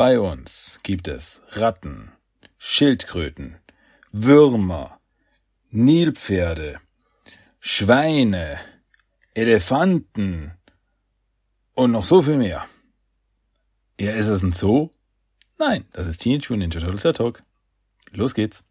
[0.00, 2.10] Bei uns gibt es Ratten,
[2.56, 3.58] Schildkröten,
[4.12, 4.98] Würmer,
[5.68, 6.80] Nilpferde,
[7.58, 8.58] Schweine,
[9.34, 10.52] Elefanten
[11.74, 12.66] und noch so viel mehr.
[14.00, 14.88] Ja, ist es ein Zoo?
[15.58, 17.42] Nein, das ist Teenage Mutant Ninja Turtles Talk.
[18.10, 18.64] Los geht's.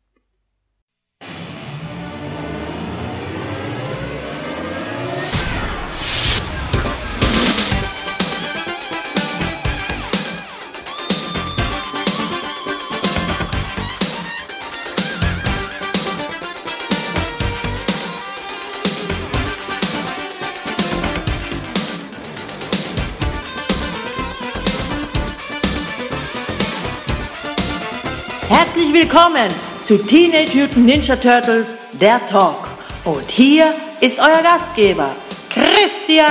[29.12, 29.50] Willkommen
[29.82, 32.70] zu Teenage Mutant Ninja Turtles, der Talk.
[33.06, 35.16] Und hier ist euer Gastgeber,
[35.50, 36.28] Christian.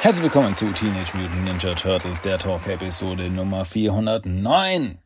[0.00, 4.96] Herzlich willkommen zu Teenage Mutant Ninja Turtles, der Talk Episode Nummer 409.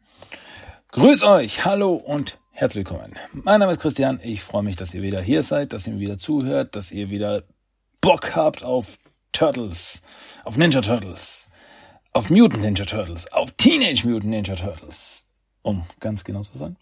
[0.92, 3.16] Grüß euch, hallo und herzlich willkommen.
[3.32, 4.20] Mein Name ist Christian.
[4.22, 7.10] Ich freue mich, dass ihr wieder hier seid, dass ihr mir wieder zuhört, dass ihr
[7.10, 7.42] wieder
[8.00, 8.98] Bock habt auf
[9.32, 10.02] Turtles,
[10.44, 11.50] auf Ninja Turtles,
[12.12, 15.26] auf Mutant Ninja Turtles, auf Teenage Mutant Ninja Turtles,
[15.62, 16.76] um ganz genau zu sein.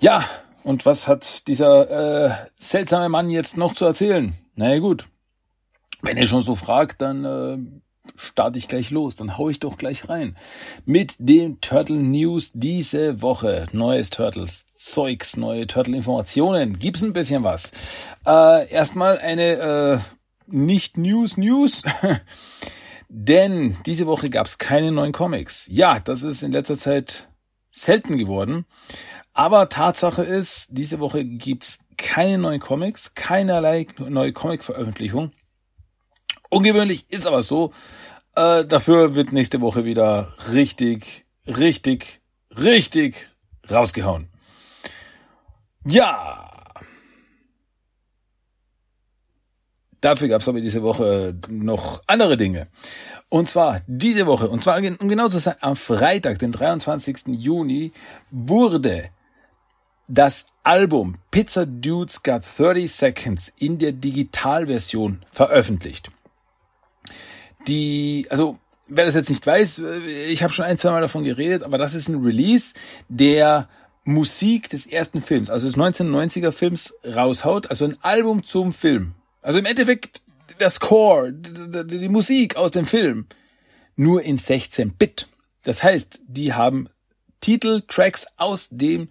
[0.00, 0.24] Ja,
[0.64, 4.34] und was hat dieser äh, seltsame Mann jetzt noch zu erzählen?
[4.54, 5.08] Na ja, gut.
[6.02, 7.58] Wenn ihr schon so fragt, dann äh,
[8.16, 9.16] starte ich gleich los.
[9.16, 10.36] Dann hau ich doch gleich rein.
[10.84, 13.66] Mit dem Turtle News diese Woche.
[13.72, 16.78] Neues Turtles Zeugs, neue Turtle Informationen.
[16.78, 17.72] Gibt's ein bisschen was.
[18.26, 19.98] Äh, erstmal eine äh,
[20.46, 21.82] nicht News News.
[23.08, 25.66] Denn diese Woche gab's keine neuen Comics.
[25.70, 27.28] Ja, das ist in letzter Zeit
[27.70, 28.64] selten geworden.
[29.34, 35.32] Aber Tatsache ist, diese Woche gibt's keine neuen Comics, keinerlei neue Comic-Veröffentlichung.
[36.52, 37.72] Ungewöhnlich ist aber so.
[38.36, 42.20] Äh, dafür wird nächste Woche wieder richtig, richtig,
[42.50, 43.28] richtig
[43.70, 44.28] rausgehauen.
[45.86, 46.50] Ja.
[50.02, 52.68] Dafür gab es aber diese Woche noch andere Dinge.
[53.30, 57.28] Und zwar diese Woche, und zwar um genau zu sein, am Freitag, den 23.
[57.28, 57.92] Juni,
[58.30, 59.08] wurde
[60.06, 66.10] das Album Pizza Dudes Got 30 Seconds in der Digitalversion veröffentlicht
[67.66, 68.58] die, also
[68.88, 69.82] wer das jetzt nicht weiß,
[70.28, 72.74] ich habe schon ein, zwei Mal davon geredet, aber das ist ein Release,
[73.08, 73.68] der
[74.04, 79.14] Musik des ersten Films, also des 1990er Films raushaut, also ein Album zum Film.
[79.42, 80.22] Also im Endeffekt
[80.60, 83.26] der Score, die, Musik aus dem Film,
[83.96, 85.28] nur in 16-Bit.
[85.62, 86.88] Das heißt, die haben
[87.40, 89.08] Titeltracks aus dem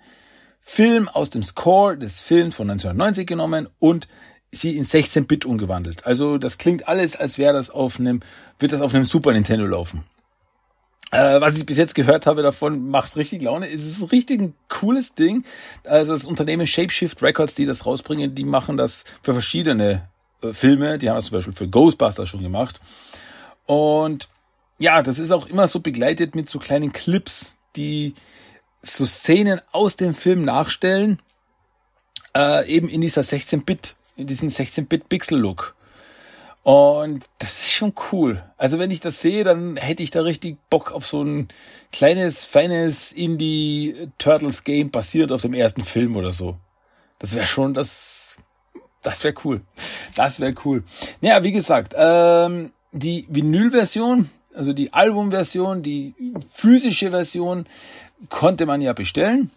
[0.59, 4.07] Film, aus dem Score des Films von 1990 genommen und
[4.51, 6.05] sie in 16-Bit umgewandelt.
[6.05, 8.19] Also das klingt alles, als wäre das auf einem,
[8.59, 10.03] wird das auf einem Super Nintendo laufen.
[11.11, 13.67] Äh, was ich bis jetzt gehört habe davon, macht richtig Laune.
[13.67, 15.43] Es ist ein richtig ein cooles Ding.
[15.83, 20.07] Also das Unternehmen Shapeshift Records, die das rausbringen, die machen das für verschiedene
[20.41, 20.97] äh, Filme.
[20.97, 22.79] Die haben das zum Beispiel für Ghostbusters schon gemacht.
[23.65, 24.29] Und
[24.79, 28.15] ja, das ist auch immer so begleitet mit so kleinen Clips, die
[28.81, 31.21] so Szenen aus dem Film nachstellen,
[32.35, 35.75] äh, eben in dieser 16-Bit diesen 16-Bit-Pixel-Look.
[36.63, 38.43] Und das ist schon cool.
[38.57, 41.47] Also wenn ich das sehe, dann hätte ich da richtig Bock auf so ein
[41.91, 46.57] kleines, feines Indie-Turtles-Game basiert auf dem ersten Film oder so.
[47.17, 48.37] Das wäre schon das,
[49.01, 49.61] das wäre cool.
[50.15, 50.83] Das wäre cool.
[51.21, 56.13] Naja, wie gesagt, ähm, die Vinyl-Version, also die Album-Version, die
[56.51, 57.65] physische Version,
[58.29, 59.49] konnte man ja bestellen.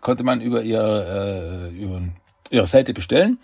[0.00, 2.02] Konnte man über ihr, äh, über
[2.50, 3.38] ihrer Seite bestellen.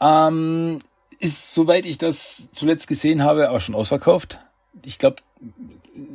[0.00, 0.80] Ähm,
[1.18, 4.40] ist, soweit ich das zuletzt gesehen habe, auch schon ausverkauft.
[4.84, 5.16] Ich glaube,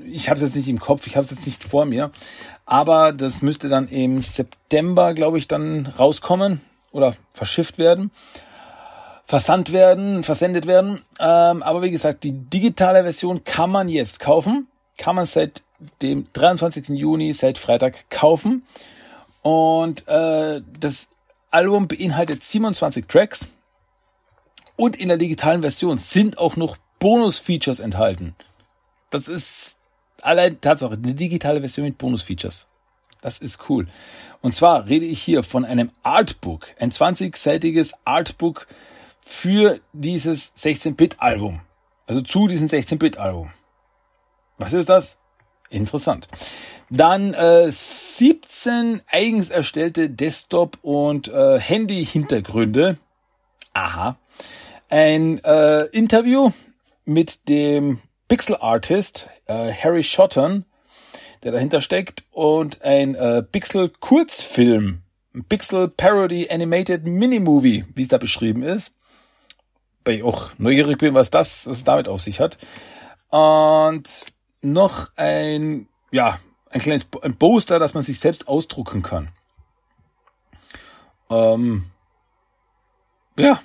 [0.06, 2.12] ich habe es jetzt nicht im Kopf, ich habe es jetzt nicht vor mir,
[2.66, 6.62] aber das müsste dann im September, glaube ich, dann rauskommen
[6.92, 8.12] oder verschifft werden,
[9.26, 11.02] versandt werden, versendet werden.
[11.20, 15.64] Ähm, aber wie gesagt, die digitale Version kann man jetzt kaufen, kann man seit
[16.02, 16.90] dem 23.
[16.90, 18.64] Juni, seit Freitag kaufen.
[19.42, 21.08] Und äh, das
[21.52, 23.48] Album beinhaltet 27 Tracks
[24.76, 28.36] und in der digitalen Version sind auch noch Bonus-Features enthalten.
[29.10, 29.78] Das ist
[30.22, 32.68] allein Tatsache, eine digitale Version mit Bonus-Features.
[33.22, 33.88] Das ist cool.
[34.42, 38.68] Und zwar rede ich hier von einem Artbook, ein 20-seitiges Artbook
[39.22, 41.62] für dieses 16-Bit-Album.
[42.06, 43.52] Also zu diesem 16-Bit-Album.
[44.58, 45.18] Was ist das?
[45.70, 46.28] Interessant.
[46.90, 52.98] Dann äh, 17 eigens erstellte Desktop- und äh, Handy-Hintergründe.
[53.74, 54.18] Aha.
[54.90, 56.52] Ein äh, Interview
[57.04, 58.00] mit dem
[58.30, 60.66] Pixel Artist äh, Harry Shotton,
[61.44, 65.02] der dahinter steckt, und ein äh, Pixel Kurzfilm,
[65.36, 68.94] ein Pixel Parody Animated Mini-Movie, wie es da beschrieben ist.
[70.06, 72.58] Weil ich auch neugierig bin, was das, was es damit auf sich hat.
[73.30, 74.26] Und
[74.62, 79.30] noch ein, ja, ein kleines ein Poster, das man sich selbst ausdrucken kann.
[81.30, 81.86] Ähm,
[83.38, 83.62] ja,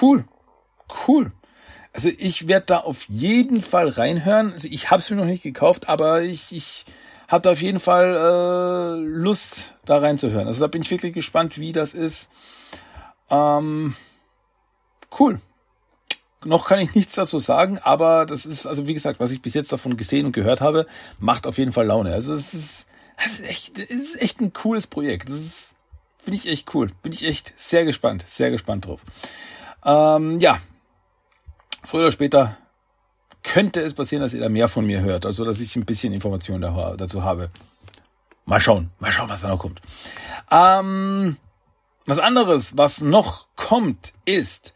[0.00, 0.24] cool,
[1.06, 1.32] cool.
[1.92, 4.52] Also ich werde da auf jeden Fall reinhören.
[4.52, 6.84] Also ich habe es mir noch nicht gekauft, aber ich, ich
[7.28, 10.46] habe da auf jeden Fall äh, Lust, da reinzuhören.
[10.46, 12.28] Also da bin ich wirklich gespannt, wie das ist.
[13.30, 13.96] Ähm,
[15.18, 15.40] cool.
[16.44, 19.54] Noch kann ich nichts dazu sagen, aber das ist, also wie gesagt, was ich bis
[19.54, 20.86] jetzt davon gesehen und gehört habe,
[21.18, 22.12] macht auf jeden Fall Laune.
[22.12, 22.86] Also es ist,
[23.24, 25.28] es ist echt, es ist echt ein cooles Projekt.
[25.28, 25.76] Das ist,
[26.22, 26.90] finde ich echt cool.
[27.02, 29.02] Bin ich echt sehr gespannt, sehr gespannt drauf.
[29.84, 30.60] Ähm, ja,
[31.84, 32.56] früher oder später
[33.42, 36.12] könnte es passieren, dass ihr da mehr von mir hört, also dass ich ein bisschen
[36.12, 36.62] Informationen
[36.96, 37.50] dazu habe.
[38.44, 39.80] Mal schauen, mal schauen, was da noch kommt.
[40.50, 41.36] Ähm,
[42.06, 44.74] was anderes, was noch kommt, ist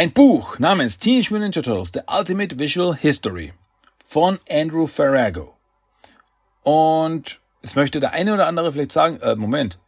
[0.00, 3.52] ein Buch namens Teenage Mutant Ninja Turtles: The Ultimate Visual History
[4.02, 5.58] von Andrew Farrago.
[6.62, 9.78] Und es möchte der eine oder andere vielleicht sagen, äh, Moment,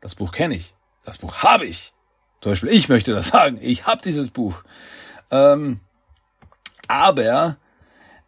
[0.00, 0.74] das Buch kenne ich,
[1.04, 1.92] das Buch habe ich.
[2.40, 4.64] Zum Beispiel ich möchte das sagen, ich habe dieses Buch.
[5.30, 5.78] Ähm,
[6.88, 7.56] aber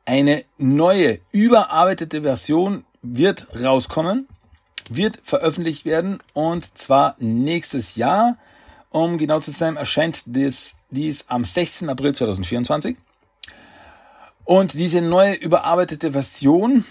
[0.05, 4.29] eine neue, überarbeitete Version wird rauskommen,
[4.89, 8.39] wird veröffentlicht werden und zwar nächstes Jahr.
[8.91, 10.37] Um genau zu sein, erscheint
[10.95, 11.89] dies, dies am 16.
[11.89, 12.97] April 2024.
[14.45, 16.85] Und diese neue überarbeitete Version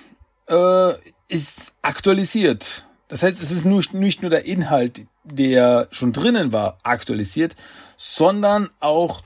[0.48, 0.94] äh,
[1.28, 2.86] ist aktualisiert.
[3.08, 7.56] Das heißt, es ist nicht, nicht nur der Inhalt, der schon drinnen war, aktualisiert,
[7.96, 9.22] sondern auch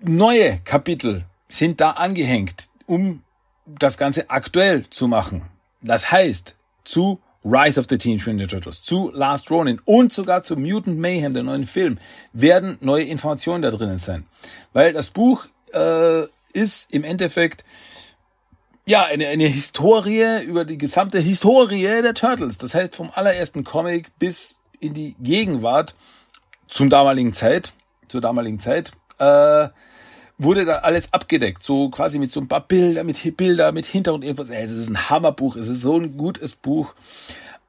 [0.00, 3.22] neue Kapitel sind da angehängt, um
[3.66, 5.42] das Ganze aktuell zu machen.
[5.80, 10.56] Das heißt, zu Rise of the Teenage Mutant Turtles, zu Last Ronin und sogar zu
[10.56, 11.98] Mutant Mayhem, der neuen Film,
[12.32, 14.26] werden neue Informationen da drinnen sein.
[14.72, 17.64] Weil das Buch äh, ist im Endeffekt
[18.86, 22.58] ja eine, eine Historie über die gesamte Historie der Turtles.
[22.58, 25.94] Das heißt, vom allerersten Comic bis in die Gegenwart
[26.68, 27.72] zum damaligen Zeit,
[28.08, 29.68] zur damaligen Zeit, äh,
[30.42, 34.48] wurde da alles abgedeckt, so quasi mit so ein paar Bilder, mit Bilder, mit Hintergrundinfos.
[34.48, 36.94] Ey, es ist ein Hammerbuch, es ist so ein gutes Buch.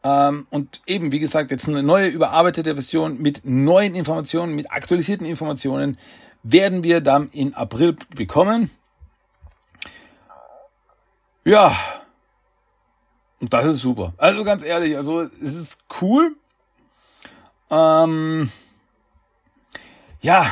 [0.03, 5.27] Ähm, und eben, wie gesagt, jetzt eine neue überarbeitete Version mit neuen Informationen, mit aktualisierten
[5.27, 5.97] Informationen
[6.43, 8.71] werden wir dann in April bekommen.
[11.43, 11.75] Ja.
[13.41, 14.13] Und das ist super.
[14.17, 16.35] Also ganz ehrlich, also es ist cool.
[17.69, 18.49] Ähm,
[20.21, 20.45] ja,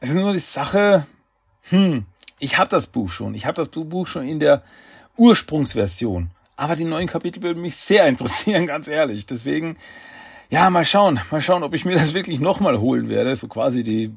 [0.00, 1.06] es ist nur die Sache,
[1.70, 2.06] hm,
[2.38, 3.34] ich habe das Buch schon.
[3.34, 4.62] Ich habe das Buch schon in der
[5.16, 6.30] Ursprungsversion.
[6.56, 9.26] Aber die neuen Kapitel würden mich sehr interessieren, ganz ehrlich.
[9.26, 9.76] Deswegen,
[10.50, 11.20] ja, mal schauen.
[11.30, 13.34] Mal schauen, ob ich mir das wirklich nochmal holen werde.
[13.36, 14.14] So quasi die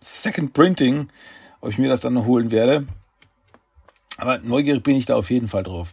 [0.00, 1.08] Second Printing,
[1.60, 2.86] ob ich mir das dann noch holen werde.
[4.16, 5.92] Aber neugierig bin ich da auf jeden Fall drauf.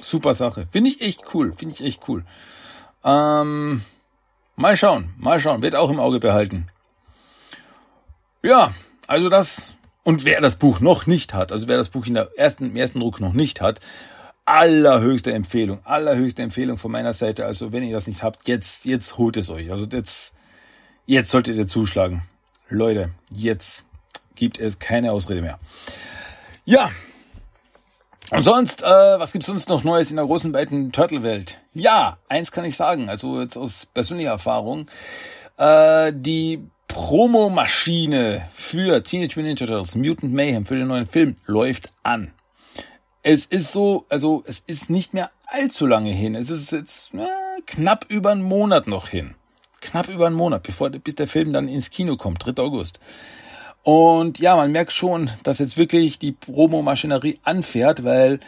[0.00, 0.66] Super Sache.
[0.70, 1.52] Finde ich echt cool.
[1.52, 2.24] Finde ich echt cool.
[3.04, 3.82] Ähm,
[4.56, 5.14] mal schauen.
[5.18, 5.62] Mal schauen.
[5.62, 6.68] Wird auch im Auge behalten.
[8.42, 8.74] Ja,
[9.06, 12.30] also das und wer das Buch noch nicht hat, also wer das Buch in der
[12.36, 13.80] ersten, im ersten Druck noch nicht hat,
[14.44, 17.46] allerhöchste Empfehlung, allerhöchste Empfehlung von meiner Seite.
[17.46, 19.70] Also wenn ihr das nicht habt, jetzt, jetzt holt es euch.
[19.70, 20.34] Also jetzt,
[21.06, 22.22] jetzt solltet ihr zuschlagen.
[22.68, 23.84] Leute, jetzt
[24.34, 25.58] gibt es keine Ausrede mehr.
[26.64, 26.90] Ja.
[28.32, 31.60] Und sonst, äh, was gibt's sonst noch Neues in der großen, weiten Turtle-Welt?
[31.74, 34.86] Ja, eins kann ich sagen, also jetzt aus persönlicher Erfahrung.
[35.56, 41.90] Äh, die Promomaschine für Teenage Mutant Ninja Turtles Mutant Mayhem für den neuen Film läuft
[42.02, 42.32] an.
[43.22, 46.34] Es ist so, also es ist nicht mehr allzu lange hin.
[46.34, 49.34] Es ist jetzt äh, knapp über einen Monat noch hin.
[49.80, 52.60] Knapp über einen Monat, bevor bis der Film dann ins Kino kommt, 3.
[52.60, 52.98] August.
[53.84, 58.40] Und ja, man merkt schon, dass jetzt wirklich die Promomaschinerie anfährt, weil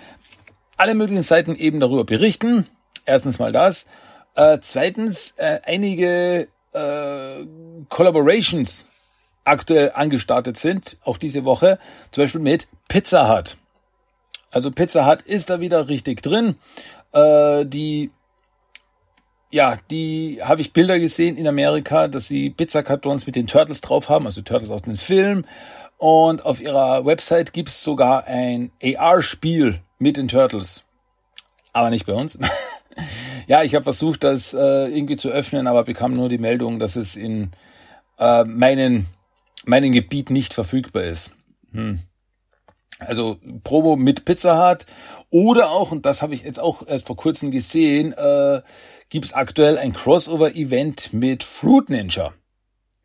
[0.76, 2.66] alle möglichen Seiten eben darüber berichten.
[3.04, 3.86] Erstens mal das.
[4.34, 7.44] Äh, zweitens, äh, einige äh,
[7.88, 8.86] Collaborations
[9.44, 11.78] aktuell angestartet sind, auch diese Woche,
[12.12, 13.56] zum Beispiel mit Pizza Hut.
[14.50, 16.56] Also Pizza Hut ist da wieder richtig drin.
[17.12, 18.10] Äh, die,
[19.50, 24.08] ja, die habe ich Bilder gesehen in Amerika, dass sie Pizzakartons mit den Turtles drauf
[24.08, 25.44] haben, also Turtles aus dem Film.
[25.98, 30.84] Und auf ihrer Website gibt es sogar ein AR-Spiel mit den Turtles.
[31.72, 32.38] aber nicht bei uns.
[33.46, 36.96] ja, ich habe versucht, das äh, irgendwie zu öffnen, aber bekam nur die Meldung, dass
[36.96, 37.52] es in
[38.22, 39.06] äh, meinen,
[39.64, 41.32] meinen Gebiet nicht verfügbar ist.
[41.72, 41.98] Hm.
[43.00, 44.86] Also Promo mit Pizza Hut
[45.30, 48.62] oder auch, und das habe ich jetzt auch erst vor kurzem gesehen, äh,
[49.08, 52.32] gibt es aktuell ein Crossover-Event mit Fruit Ninja.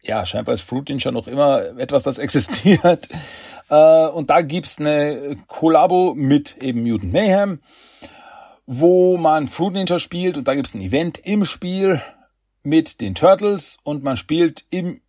[0.03, 3.09] Ja, scheinbar ist Fruit Ninja noch immer etwas, das existiert.
[3.69, 7.59] Äh, und da gibt's eine Kollabo mit eben Mutant Mayhem,
[8.67, 12.01] wo man Fruit Ninja spielt und da gibt's ein Event im Spiel
[12.62, 15.01] mit den Turtles und man spielt im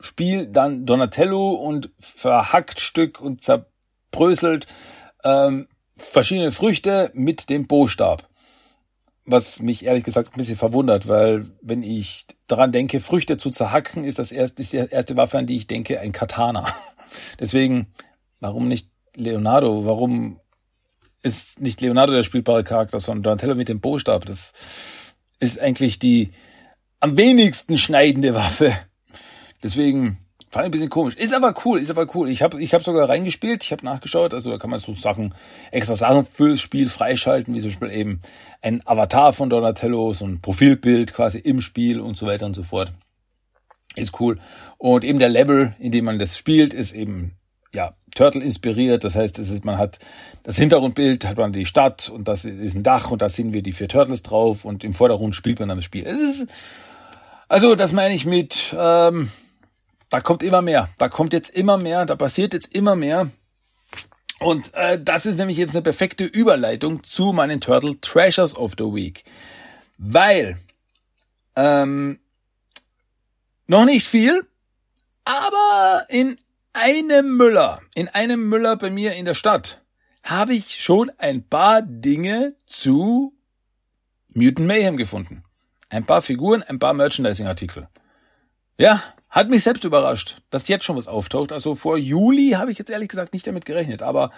[0.00, 4.66] Spiel dann Donatello und verhackt Stück und zerbröselt
[5.24, 8.28] ähm, verschiedene Früchte mit dem Bo-Stab.
[9.26, 14.04] Was mich ehrlich gesagt ein bisschen verwundert, weil wenn ich daran denke, Früchte zu zerhacken,
[14.04, 16.66] ist das erste, ist die erste Waffe, an die ich denke, ein Katana.
[17.38, 17.92] Deswegen,
[18.40, 19.84] warum nicht Leonardo?
[19.84, 20.40] Warum
[21.22, 24.24] ist nicht Leonardo der spielbare Charakter, sondern Donatello mit dem Bo-Stab?
[24.24, 24.52] Das
[25.38, 26.32] ist eigentlich die
[27.00, 28.74] am wenigsten schneidende Waffe.
[29.62, 30.18] Deswegen
[30.52, 31.14] Fand ich ein bisschen komisch.
[31.14, 32.28] Ist aber cool, ist aber cool.
[32.28, 35.32] Ich habe ich hab sogar reingespielt, ich habe nachgeschaut, also da kann man so Sachen,
[35.70, 38.20] extra Sachen fürs Spiel freischalten, wie zum Beispiel eben
[38.60, 42.64] ein Avatar von Donatello, so ein Profilbild quasi im Spiel und so weiter und so
[42.64, 42.92] fort.
[43.94, 44.40] Ist cool.
[44.76, 47.36] Und eben der Level, in dem man das spielt, ist eben
[47.72, 49.04] ja, Turtle inspiriert.
[49.04, 50.00] Das heißt, es ist, man hat
[50.42, 53.62] das Hintergrundbild, hat man die Stadt und das ist ein Dach und da sehen wir
[53.62, 56.04] die vier Turtles drauf und im Vordergrund spielt man dann das Spiel.
[56.04, 56.46] Es ist,
[57.48, 59.30] also das meine ich mit, ähm,
[60.10, 60.88] da kommt immer mehr.
[60.98, 62.04] Da kommt jetzt immer mehr.
[62.04, 63.30] Da passiert jetzt immer mehr.
[64.40, 68.84] Und äh, das ist nämlich jetzt eine perfekte Überleitung zu meinen Turtle Treasures of the
[68.84, 69.24] Week.
[69.98, 70.58] Weil
[71.56, 72.18] ähm,
[73.66, 74.46] noch nicht viel,
[75.24, 76.38] aber in
[76.72, 79.82] einem Müller, in einem Müller bei mir in der Stadt,
[80.22, 83.34] habe ich schon ein paar Dinge zu
[84.32, 85.44] Mutant Mayhem gefunden.
[85.88, 87.88] Ein paar Figuren, ein paar Merchandising-Artikel.
[88.78, 91.52] Ja, hat mich selbst überrascht, dass jetzt schon was auftaucht.
[91.52, 94.30] Also vor Juli habe ich jetzt ehrlich gesagt nicht damit gerechnet, aber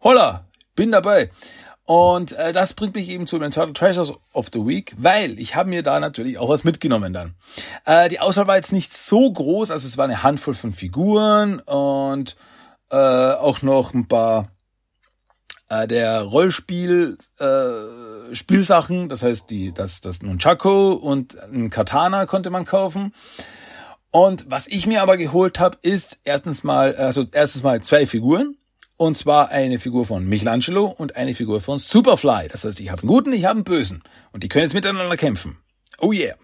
[0.00, 1.30] holla, bin dabei.
[1.84, 5.56] Und äh, das bringt mich eben zu den Turtle Treasures of the Week, weil ich
[5.56, 7.34] habe mir da natürlich auch was mitgenommen dann.
[7.84, 11.58] Äh, die Auswahl war jetzt nicht so groß, also es war eine Handvoll von Figuren
[11.60, 12.36] und
[12.90, 14.48] äh, auch noch ein paar
[15.68, 22.50] äh, der Rollspiel äh, Spielsachen, das heißt die das das Nunchaku und ein Katana konnte
[22.50, 23.12] man kaufen.
[24.12, 28.56] Und was ich mir aber geholt habe, ist erstens mal, also erstens mal zwei Figuren.
[28.98, 32.46] Und zwar eine Figur von Michelangelo und eine Figur von Superfly.
[32.52, 34.02] Das heißt, ich habe einen guten, ich habe einen bösen.
[34.30, 35.56] Und die können jetzt miteinander kämpfen.
[35.98, 36.36] Oh yeah.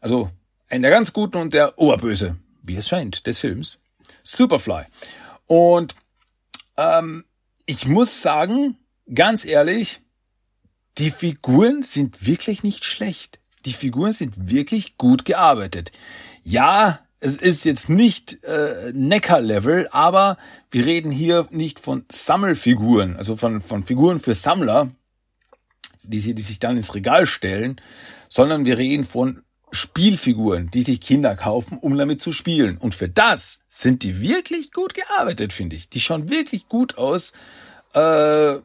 [0.00, 0.30] Also
[0.68, 3.78] einer der ganz guten und der Oberböse, wie es scheint, des Films.
[4.22, 4.82] Superfly.
[5.46, 5.94] Und
[6.76, 7.24] ähm,
[7.64, 8.76] ich muss sagen,
[9.12, 10.00] ganz ehrlich,
[10.98, 13.40] die Figuren sind wirklich nicht schlecht.
[13.64, 15.92] Die Figuren sind wirklich gut gearbeitet
[16.42, 20.38] ja, es ist jetzt nicht äh, Neckar-Level, aber
[20.70, 24.90] wir reden hier nicht von Sammelfiguren, also von, von Figuren für Sammler,
[26.02, 27.80] die, sie, die sich dann ins Regal stellen,
[28.28, 29.42] sondern wir reden von
[29.72, 32.78] Spielfiguren, die sich Kinder kaufen, um damit zu spielen.
[32.78, 35.88] Und für das sind die wirklich gut gearbeitet, finde ich.
[35.88, 37.32] Die schauen wirklich gut aus.
[37.92, 38.58] Äh,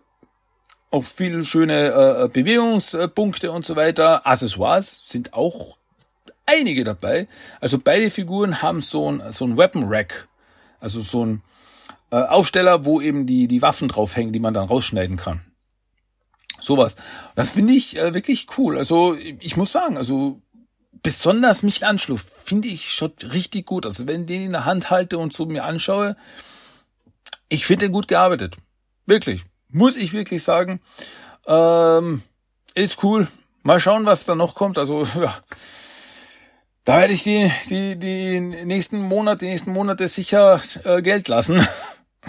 [0.92, 4.26] auch viele schöne äh, Bewegungspunkte und so weiter.
[4.26, 5.78] Accessoires sind auch
[6.46, 7.28] einige dabei.
[7.60, 10.28] Also beide Figuren haben so ein, so ein Weapon Rack.
[10.80, 11.42] Also so ein
[12.12, 15.42] äh, Aufsteller, wo eben die, die Waffen draufhängen, die man dann rausschneiden kann.
[16.60, 16.96] Sowas.
[17.36, 18.78] Das finde ich äh, wirklich cool.
[18.78, 20.42] Also ich muss sagen, also
[21.04, 23.86] besonders Michelangelo finde ich schon richtig gut.
[23.86, 26.16] Also wenn ich den in der Hand halte und so mir anschaue,
[27.50, 28.58] ich finde den gut gearbeitet.
[29.06, 29.44] Wirklich.
[29.70, 30.80] Muss ich wirklich sagen.
[31.46, 32.24] Ähm,
[32.74, 33.28] ist cool.
[33.64, 34.78] Mal schauen, was da noch kommt.
[34.78, 35.36] Also, ja,
[36.86, 41.68] da werde ich die, die, die nächsten Monate, die nächsten Monate sicher äh, Geld lassen.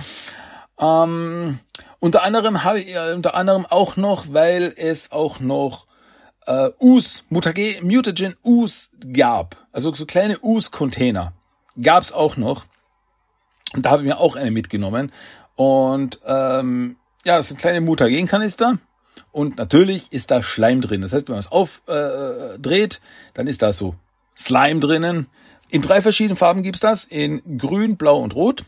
[0.80, 1.58] ähm,
[2.00, 5.86] unter anderem habe ich, äh, unter anderem auch noch, weil es auch noch
[6.46, 9.56] äh, Us, Mutage, Mutagen Us gab.
[9.72, 11.34] Also so kleine Us-Container
[11.80, 12.64] gab's auch noch.
[13.74, 15.12] Und da habe ich mir auch eine mitgenommen.
[15.54, 16.96] Und ähm,
[17.26, 18.78] ja, das sind kleine Mutagen-Kanister.
[19.32, 21.02] Und natürlich ist da Schleim drin.
[21.02, 23.94] Das heißt, wenn man es aufdreht, äh, dann ist da so
[24.36, 25.26] Slime drinnen.
[25.68, 28.64] In drei verschiedenen Farben gibt's das, in grün, blau und rot.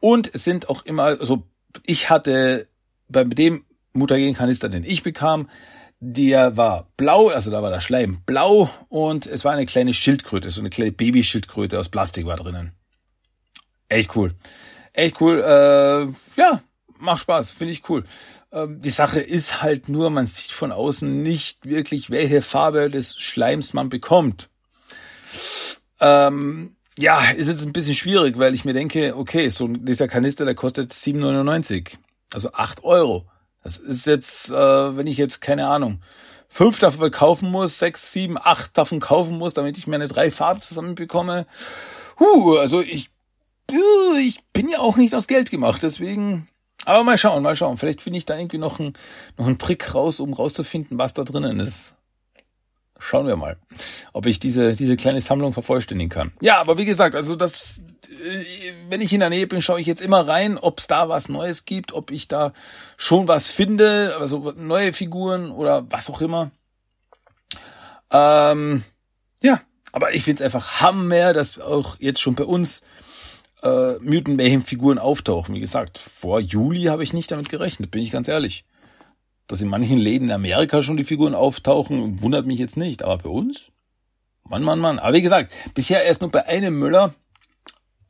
[0.00, 1.42] Und es sind auch immer, also
[1.84, 2.66] ich hatte
[3.08, 5.48] bei dem Mutagenkanister, den ich bekam,
[6.00, 10.50] der war blau, also da war der Schleim blau und es war eine kleine Schildkröte,
[10.50, 12.72] so eine kleine Babyschildkröte aus Plastik war drinnen.
[13.88, 14.34] Echt cool.
[14.92, 15.40] Echt cool.
[15.40, 16.62] Äh, ja,
[16.98, 18.04] macht Spaß, finde ich cool.
[18.52, 23.16] Ähm, die Sache ist halt nur, man sieht von außen nicht wirklich, welche Farbe des
[23.18, 24.50] Schleims man bekommt.
[26.00, 30.44] Ähm, ja, ist jetzt ein bisschen schwierig, weil ich mir denke, okay, so dieser Kanister,
[30.44, 31.96] der kostet 7,99.
[32.34, 33.26] Also 8 Euro.
[33.62, 36.00] Das ist jetzt, äh, wenn ich jetzt, keine Ahnung,
[36.48, 40.30] fünf davon kaufen muss, sechs, sieben, acht davon kaufen muss, damit ich mir eine drei
[40.30, 41.46] Farben zusammenbekomme.
[42.18, 43.10] Huh, also ich,
[44.18, 46.48] ich bin ja auch nicht aus Geld gemacht, deswegen,
[46.84, 47.76] aber mal schauen, mal schauen.
[47.76, 48.94] Vielleicht finde ich da irgendwie noch einen,
[49.36, 51.94] noch einen Trick raus, um rauszufinden, was da drinnen ist.
[52.98, 53.56] Schauen wir mal,
[54.12, 56.32] ob ich diese, diese kleine Sammlung vervollständigen kann.
[56.42, 59.86] Ja, aber wie gesagt, also das, äh, wenn ich in der Nähe bin, schaue ich
[59.86, 62.52] jetzt immer rein, ob es da was Neues gibt, ob ich da
[62.96, 66.50] schon was finde, also neue Figuren oder was auch immer.
[68.10, 68.82] Ähm,
[69.42, 69.60] ja,
[69.92, 72.82] aber ich finde es einfach Hammer, dass auch jetzt schon bei uns
[73.62, 75.54] äh, Mutant Mayhem Figuren auftauchen.
[75.54, 78.64] Wie gesagt, vor Juli habe ich nicht damit gerechnet, bin ich ganz ehrlich
[79.48, 83.02] dass in manchen Läden in Amerika schon die Figuren auftauchen, wundert mich jetzt nicht.
[83.02, 83.70] Aber bei uns?
[84.44, 84.98] Mann, Mann, Mann.
[84.98, 87.14] Aber wie gesagt, bisher erst nur bei einem Müller.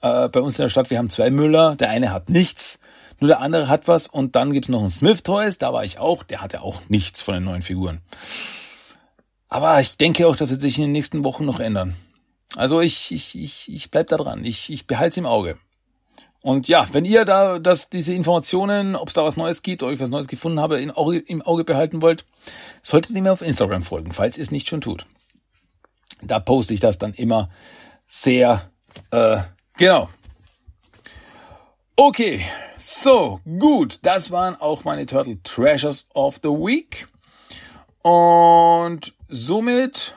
[0.01, 1.77] Äh, bei uns in der Stadt, wir haben zwei Müller.
[1.77, 2.79] Der eine hat nichts,
[3.21, 4.07] nur der andere hat was.
[4.07, 6.25] Und dann gibt's noch einen Smith Toys, da war ich auch.
[6.25, 8.01] Der hatte auch nichts von den neuen Figuren.
[9.49, 11.97] Aber ich denke auch, dass wird sich in den nächsten Wochen noch ändern.
[12.57, 14.45] Also ich, ich, ich, ich bleib da dran.
[14.45, 15.59] Ich, ich behalte es im Auge.
[16.41, 19.93] Und ja, wenn ihr da dass diese Informationen, ob es da was Neues gibt oder
[19.93, 22.25] ich was Neues gefunden habe, in im Auge behalten wollt,
[22.83, 25.07] solltet ihr mir auf Instagram folgen, falls ihr es nicht schon tut.
[26.23, 27.51] Da poste ich das dann immer
[28.09, 28.71] sehr
[29.11, 29.39] äh,
[29.77, 30.09] genau.
[31.97, 32.45] Okay,
[32.79, 37.09] so gut, das waren auch meine Turtle Treasures of the Week.
[38.03, 40.15] Und somit,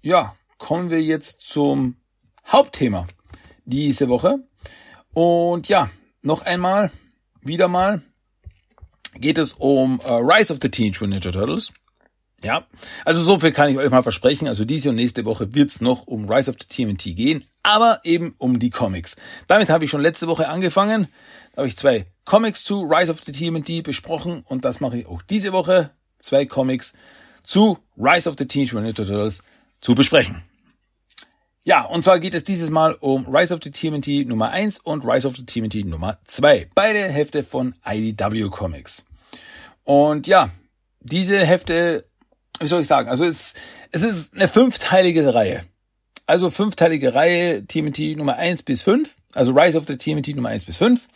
[0.00, 1.96] ja, kommen wir jetzt zum
[2.46, 3.06] Hauptthema
[3.66, 4.47] diese Woche.
[5.14, 5.90] Und ja,
[6.22, 6.90] noch einmal,
[7.42, 8.02] wieder mal,
[9.14, 11.72] geht es um uh, Rise of the Teenage Ninja Turtles.
[12.44, 12.66] Ja,
[13.04, 14.46] also so viel kann ich euch mal versprechen.
[14.46, 18.36] Also diese und nächste Woche wird's noch um Rise of the TMNT gehen, aber eben
[18.38, 19.16] um die Comics.
[19.48, 21.08] Damit habe ich schon letzte Woche angefangen.
[21.52, 25.06] Da habe ich zwei Comics zu Rise of the TMNT besprochen und das mache ich
[25.06, 25.90] auch diese Woche.
[26.20, 26.92] Zwei Comics
[27.42, 29.42] zu Rise of the Teenage Mutant Ninja Turtles
[29.80, 30.42] zu besprechen.
[31.68, 35.04] Ja, und zwar geht es dieses Mal um Rise of the TMNT Nummer 1 und
[35.04, 36.70] Rise of the TMNT Nummer 2.
[36.74, 39.04] Beide Hefte von IDW Comics.
[39.84, 40.48] Und ja,
[41.00, 42.06] diese Hefte,
[42.58, 43.52] wie soll ich sagen, also es,
[43.90, 45.66] es ist eine fünfteilige Reihe.
[46.24, 50.64] Also fünfteilige Reihe TMNT Nummer 1 bis 5, also Rise of the TMNT Nummer 1
[50.64, 51.06] bis 5.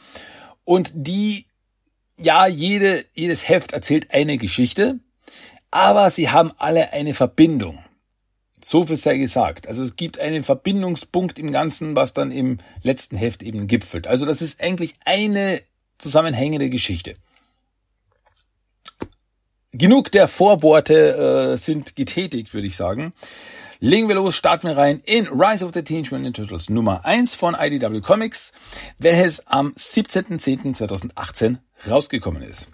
[0.64, 1.46] Und die,
[2.18, 4.98] ja, jede, jedes Heft erzählt eine Geschichte,
[5.70, 7.78] aber sie haben alle eine Verbindung.
[8.64, 9.66] So viel sei gesagt.
[9.66, 14.06] Also es gibt einen Verbindungspunkt im Ganzen, was dann im letzten Heft eben gipfelt.
[14.06, 15.60] Also das ist eigentlich eine
[15.98, 17.14] zusammenhängende Geschichte.
[19.72, 23.14] Genug der Vorworte äh, sind getätigt, würde ich sagen.
[23.80, 27.04] Legen wir los, starten wir rein in Rise of the Teenage Mutant Ninja Turtles Nummer
[27.04, 28.52] 1 von IDW Comics,
[28.98, 31.56] welches am 17.10.2018
[31.88, 32.68] rausgekommen ist.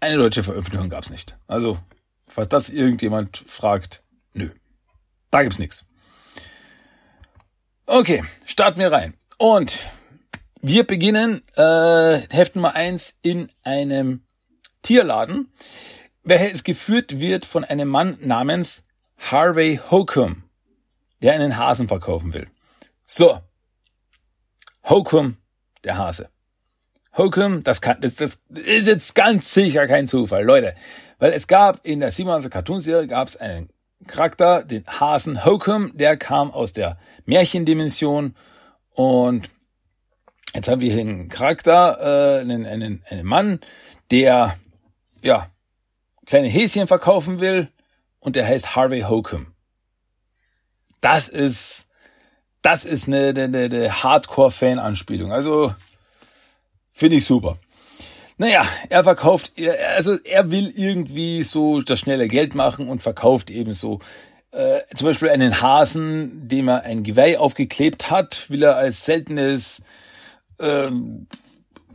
[0.00, 1.38] Eine deutsche Veröffentlichung gab es nicht.
[1.46, 1.78] Also,
[2.26, 4.02] falls das irgendjemand fragt.
[5.30, 5.84] Da gibt's nichts.
[7.86, 9.14] Okay, starten wir rein.
[9.38, 9.78] Und
[10.60, 14.24] wir beginnen äh, Heft Nummer eins in einem
[14.82, 15.52] Tierladen,
[16.22, 18.82] welches geführt wird von einem Mann namens
[19.18, 20.44] Harvey Hokum,
[21.22, 22.48] der einen Hasen verkaufen will.
[23.04, 23.40] So,
[24.88, 25.36] Hokum,
[25.84, 26.28] der Hase.
[27.16, 30.74] Hokum, das, kann, das, das ist jetzt ganz sicher kein Zufall, Leute.
[31.18, 33.70] Weil es gab in der 97 Cartoon-Serie gab es einen
[34.06, 38.36] Charakter, den Hasen Hokum, der kam aus der Märchendimension
[38.90, 39.50] und
[40.54, 43.60] jetzt haben wir hier einen Charakter, äh, einen, einen, einen Mann,
[44.10, 44.56] der
[45.22, 45.50] ja
[46.26, 47.68] kleine Häschen verkaufen will
[48.20, 49.48] und der heißt Harvey Hokum.
[51.00, 51.86] Das ist
[52.66, 55.30] das ist eine, eine, eine Hardcore-Fan-Anspielung.
[55.30, 55.72] Also
[56.92, 57.58] finde ich super.
[58.38, 59.52] Naja, er verkauft,
[59.96, 64.00] also er will irgendwie so das schnelle Geld machen und verkauft eben so
[64.50, 69.82] äh, zum Beispiel einen Hasen, dem er ein Geweih aufgeklebt hat, will er als seltenes
[70.58, 70.90] äh,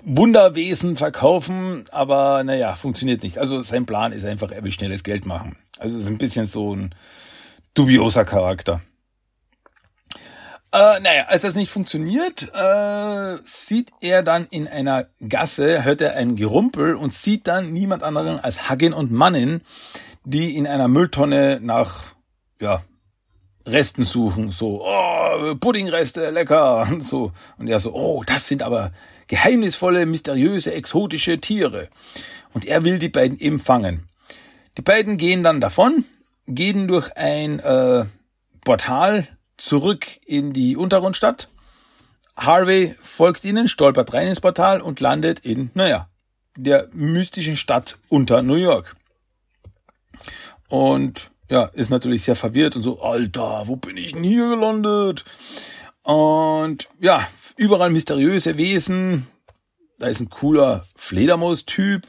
[0.03, 3.37] Wunderwesen verkaufen, aber naja, funktioniert nicht.
[3.37, 5.57] Also sein Plan ist einfach, er will schnelles Geld machen.
[5.77, 6.95] Also ist ein bisschen so ein
[7.75, 8.81] dubioser Charakter.
[10.73, 16.15] Äh, naja, als das nicht funktioniert, äh, sieht er dann in einer Gasse, hört er
[16.15, 19.61] ein Gerumpel und sieht dann niemand anderen als Hagen und Mannen,
[20.23, 22.13] die in einer Mülltonne nach
[22.61, 22.83] ja,
[23.65, 27.33] Resten suchen, so, oh, Puddingreste, lecker, und so.
[27.57, 28.91] Und er so, oh, das sind aber
[29.27, 31.89] geheimnisvolle, mysteriöse, exotische Tiere.
[32.53, 34.07] Und er will die beiden eben fangen.
[34.77, 36.05] Die beiden gehen dann davon,
[36.47, 38.05] gehen durch ein äh,
[38.63, 39.27] Portal
[39.61, 41.49] zurück in die Untergrundstadt.
[42.35, 46.09] Harvey folgt ihnen, stolpert rein ins Portal und landet in, naja,
[46.57, 48.95] der mystischen Stadt unter New York.
[50.67, 55.25] Und ja, ist natürlich sehr verwirrt und so, Alter, wo bin ich denn hier gelandet?
[56.03, 59.27] Und ja, überall mysteriöse Wesen.
[59.99, 62.07] Da ist ein cooler Fledermaus-Typ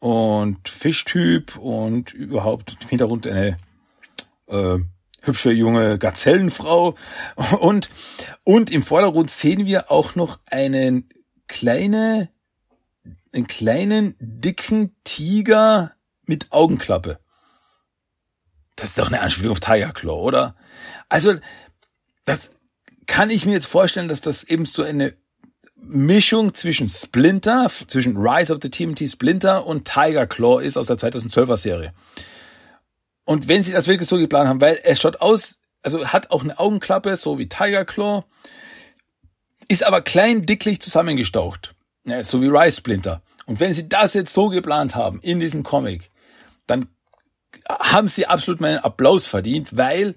[0.00, 3.56] und Fischtyp und überhaupt im Hintergrund eine
[4.48, 4.78] äh,
[5.22, 6.94] hübsche junge Gazellenfrau.
[7.60, 7.90] Und,
[8.44, 11.08] und im Vordergrund sehen wir auch noch einen
[11.46, 12.30] kleine,
[13.32, 15.92] einen kleinen, dicken Tiger
[16.26, 17.18] mit Augenklappe.
[18.76, 20.54] Das ist doch eine Anspielung auf Tiger Claw, oder?
[21.08, 21.34] Also,
[22.24, 22.50] das
[23.06, 25.16] kann ich mir jetzt vorstellen, dass das eben so eine
[25.74, 30.96] Mischung zwischen Splinter, zwischen Rise of the TMT Splinter und Tiger Claw ist aus der
[30.96, 31.92] 2012er Serie.
[33.28, 36.42] Und wenn sie das wirklich so geplant haben, weil es schaut aus, also hat auch
[36.42, 38.24] eine Augenklappe, so wie Tiger Claw,
[39.68, 41.74] ist aber klein, dicklich zusammengestaucht.
[42.06, 43.20] Ja, so wie Rise Splinter.
[43.44, 46.10] Und wenn sie das jetzt so geplant haben in diesem Comic,
[46.66, 46.88] dann
[47.68, 50.14] haben sie absolut meinen Applaus verdient, weil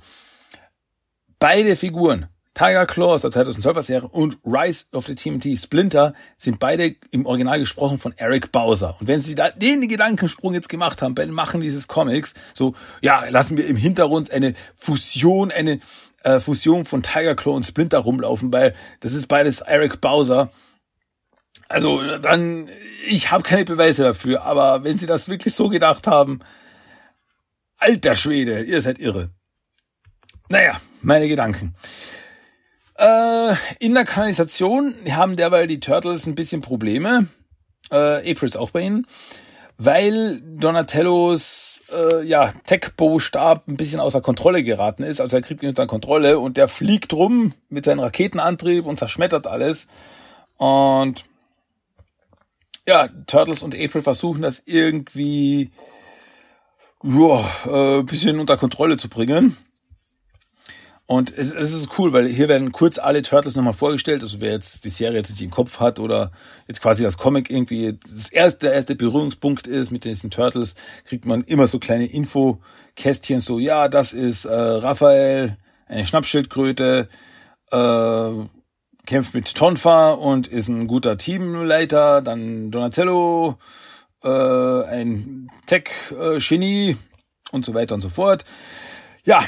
[1.38, 2.28] beide Figuren,
[2.62, 7.26] Tiger Claw aus der 2012er Serie und Rise of the TMT Splinter sind beide im
[7.26, 8.95] Original gesprochen von Eric Bowser.
[9.00, 13.24] Und wenn sie da den Gedankensprung jetzt gemacht haben beim Machen dieses Comics, so, ja,
[13.30, 15.80] lassen wir im Hintergrund eine Fusion, eine
[16.24, 20.52] äh, Fusion von Tiger Claw und Splinter rumlaufen, weil das ist beides Eric Bowser.
[21.67, 22.69] Also dann,
[23.08, 26.41] ich habe keine Beweise dafür, aber wenn sie das wirklich so gedacht haben,
[27.78, 29.32] Alter Schwede, ihr seid irre.
[30.50, 31.74] Naja, meine Gedanken.
[32.97, 37.27] Äh, in der Kanalisation haben derweil die Turtles ein bisschen Probleme.
[37.91, 39.08] Äh, April ist auch bei ihnen.
[39.77, 45.19] Weil Donatellos äh, ja, Tech-Bo-Stab ein bisschen außer Kontrolle geraten ist.
[45.19, 49.47] Also er kriegt ihn unter Kontrolle und der fliegt rum mit seinem Raketenantrieb und zerschmettert
[49.47, 49.88] alles.
[50.58, 51.25] Und
[52.88, 55.71] ja, Turtles und April versuchen das irgendwie
[57.04, 59.58] ja, äh, bisschen unter Kontrolle zu bringen.
[61.07, 64.23] Und es, es ist cool, weil hier werden kurz alle Turtles nochmal vorgestellt.
[64.23, 66.31] Also wer jetzt die Serie jetzt nicht im Kopf hat oder
[66.67, 71.25] jetzt quasi das Comic irgendwie das erste, der erste Berührungspunkt ist mit diesen Turtles, kriegt
[71.25, 77.09] man immer so kleine Infokästchen, so, ja, das ist äh, Raphael, eine Schnappschildkröte,
[77.71, 78.31] äh,
[79.05, 83.57] kämpft mit Tonfa und ist ein guter Teamleiter, dann Donatello,
[84.23, 86.95] äh, ein Tech-Genie
[87.51, 88.45] und so weiter und so fort.
[89.23, 89.43] Ja,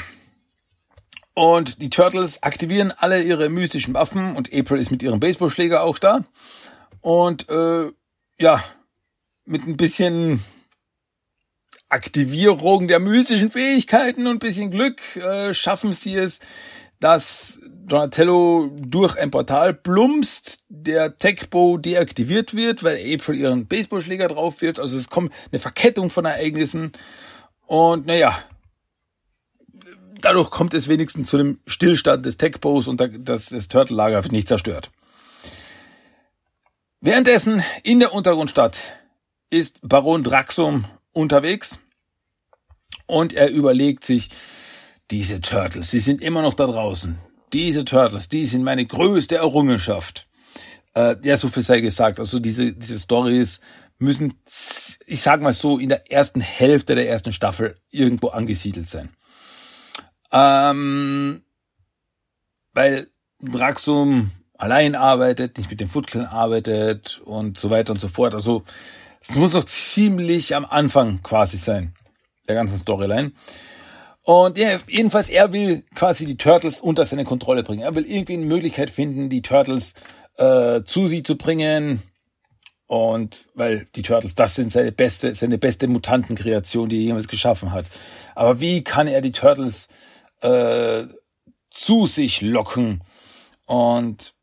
[1.34, 5.98] und die Turtles aktivieren alle ihre mystischen Waffen und April ist mit ihrem Baseballschläger auch
[5.98, 6.24] da.
[7.00, 7.90] Und äh,
[8.38, 8.64] ja,
[9.44, 10.42] mit ein bisschen
[11.88, 16.40] Aktivierung der mystischen Fähigkeiten und bisschen Glück äh, schaffen sie es,
[17.00, 24.62] dass Donatello durch ein Portal plumpst, der Techbo deaktiviert wird, weil April ihren Baseballschläger drauf
[24.62, 24.80] wirft.
[24.80, 26.92] Also es kommt eine Verkettung von Ereignissen.
[27.66, 28.38] Und naja,
[30.24, 34.48] dadurch kommt es wenigstens zu dem Stillstand des Techbos und das, das Turtle-Lager wird nicht
[34.48, 34.90] zerstört.
[37.00, 38.78] Währenddessen in der Untergrundstadt
[39.50, 41.78] ist Baron Draxum unterwegs
[43.06, 44.30] und er überlegt sich,
[45.10, 47.18] diese Turtles, sie sind immer noch da draußen.
[47.52, 50.26] Diese Turtles, die sind meine größte Errungenschaft.
[50.94, 52.18] Äh, ja, so viel sei gesagt.
[52.18, 53.60] Also diese, diese Stories
[53.98, 54.34] müssen,
[55.06, 59.10] ich sag mal so, in der ersten Hälfte der ersten Staffel irgendwo angesiedelt sein.
[60.32, 61.42] Ähm,
[62.72, 63.08] weil
[63.40, 68.34] Draxum allein arbeitet, nicht mit dem Foot arbeitet und so weiter und so fort.
[68.34, 68.62] Also
[69.20, 71.94] es muss noch ziemlich am Anfang quasi sein,
[72.48, 73.32] der ganzen Storyline.
[74.22, 77.82] Und ja, jedenfalls, er will quasi die Turtles unter seine Kontrolle bringen.
[77.82, 79.94] Er will irgendwie eine Möglichkeit finden, die Turtles
[80.38, 82.02] äh, zu sie zu bringen.
[82.86, 87.72] Und weil die Turtles, das sind seine beste, seine beste Mutantenkreation, die er jemals geschaffen
[87.72, 87.86] hat.
[88.34, 89.88] Aber wie kann er die Turtles
[90.44, 91.06] äh,
[91.70, 93.02] zu sich locken?
[93.66, 94.34] Und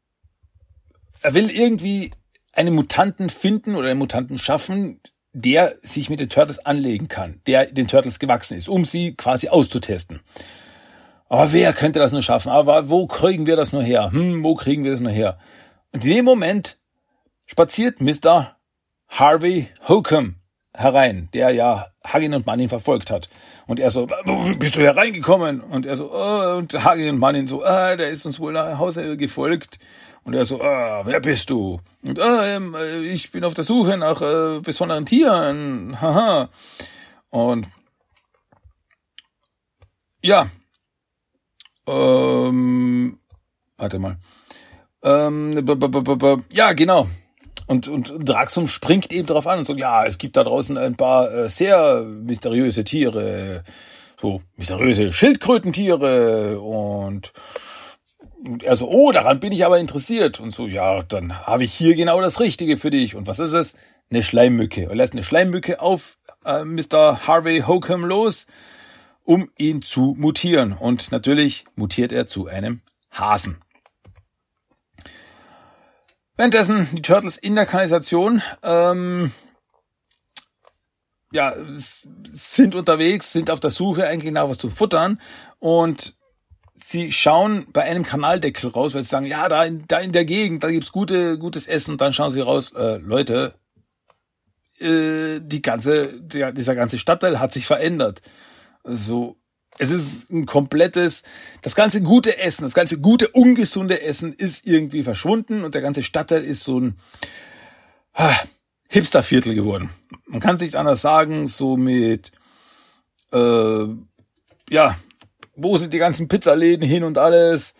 [1.22, 2.12] er will irgendwie
[2.54, 5.00] einen Mutanten finden oder einen Mutanten schaffen,
[5.34, 9.48] der sich mit den Turtles anlegen kann, der den Turtles gewachsen ist, um sie quasi
[9.48, 10.20] auszutesten.
[11.30, 12.50] Aber wer könnte das nur schaffen?
[12.50, 14.12] Aber wo kriegen wir das nur her?
[14.12, 15.38] Hm, wo kriegen wir das nur her?
[15.94, 16.78] Und in dem Moment
[17.46, 18.58] spaziert Mr.
[19.08, 20.41] Harvey Hokum
[20.74, 23.30] herein, der ja Hagin und Manin verfolgt hat.
[23.68, 24.08] Und er so,
[24.58, 25.62] bist du hereingekommen?
[25.62, 28.78] Und er so, oh, und Hagin und Manin so, ah, der ist uns wohl nach
[28.78, 29.80] Hause gefolgt.
[30.24, 31.80] Und er so, ah, wer bist du?
[32.04, 36.00] Und ah, ähm, ich bin auf der Suche nach äh, besonderen Tieren.
[36.00, 36.50] Haha.
[37.30, 37.68] Und
[40.24, 40.48] ja,
[41.88, 43.20] ähm,
[43.78, 44.18] warte mal.
[45.04, 45.66] Ähm,
[46.52, 47.08] ja, genau.
[47.72, 50.98] Und, und Draxum springt eben darauf an und sagt, ja, es gibt da draußen ein
[50.98, 53.64] paar äh, sehr mysteriöse Tiere,
[54.20, 57.32] so mysteriöse Schildkrötentiere und,
[58.62, 60.42] er so, oh, daran bin ich aber interessiert.
[60.42, 63.16] Und so, ja, dann habe ich hier genau das Richtige für dich.
[63.16, 63.76] Und was ist es?
[64.10, 64.90] Eine Schleimmücke.
[64.90, 67.26] Er lässt eine Schleimmücke auf äh, Mr.
[67.26, 68.48] Harvey Hokum los,
[69.24, 70.74] um ihn zu mutieren.
[70.74, 72.82] Und natürlich mutiert er zu einem
[73.12, 73.62] Hasen.
[76.38, 79.32] Währenddessen die Turtles in der Kanalisation ähm,
[81.32, 85.22] ja, sind unterwegs, sind auf der Suche eigentlich nach was zu futtern
[85.60, 86.16] und
[86.76, 90.26] sie schauen bei einem Kanaldeckel raus, weil sie sagen, ja, da in, da in der
[90.26, 93.54] Gegend, da gibt's gute, gutes Essen und dann schauen sie raus, äh, Leute,
[94.80, 98.22] äh, die ganze, der, dieser ganze Stadtteil hat sich verändert.
[98.84, 99.38] So,
[99.78, 101.24] es ist ein komplettes,
[101.62, 106.04] das ganze gute Essen, das ganze gute ungesunde Essen ist irgendwie verschwunden und der ganze
[106.04, 106.98] Stadtteil ist so ein
[108.14, 108.36] ah,
[108.90, 109.90] Hipsterviertel geworden.
[110.26, 112.32] Man kann es nicht anders sagen, so mit,
[113.32, 113.86] äh,
[114.70, 114.98] ja,
[115.56, 117.74] wo sind die ganzen Pizzaläden hin und alles.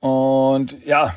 [0.00, 1.14] Und ja,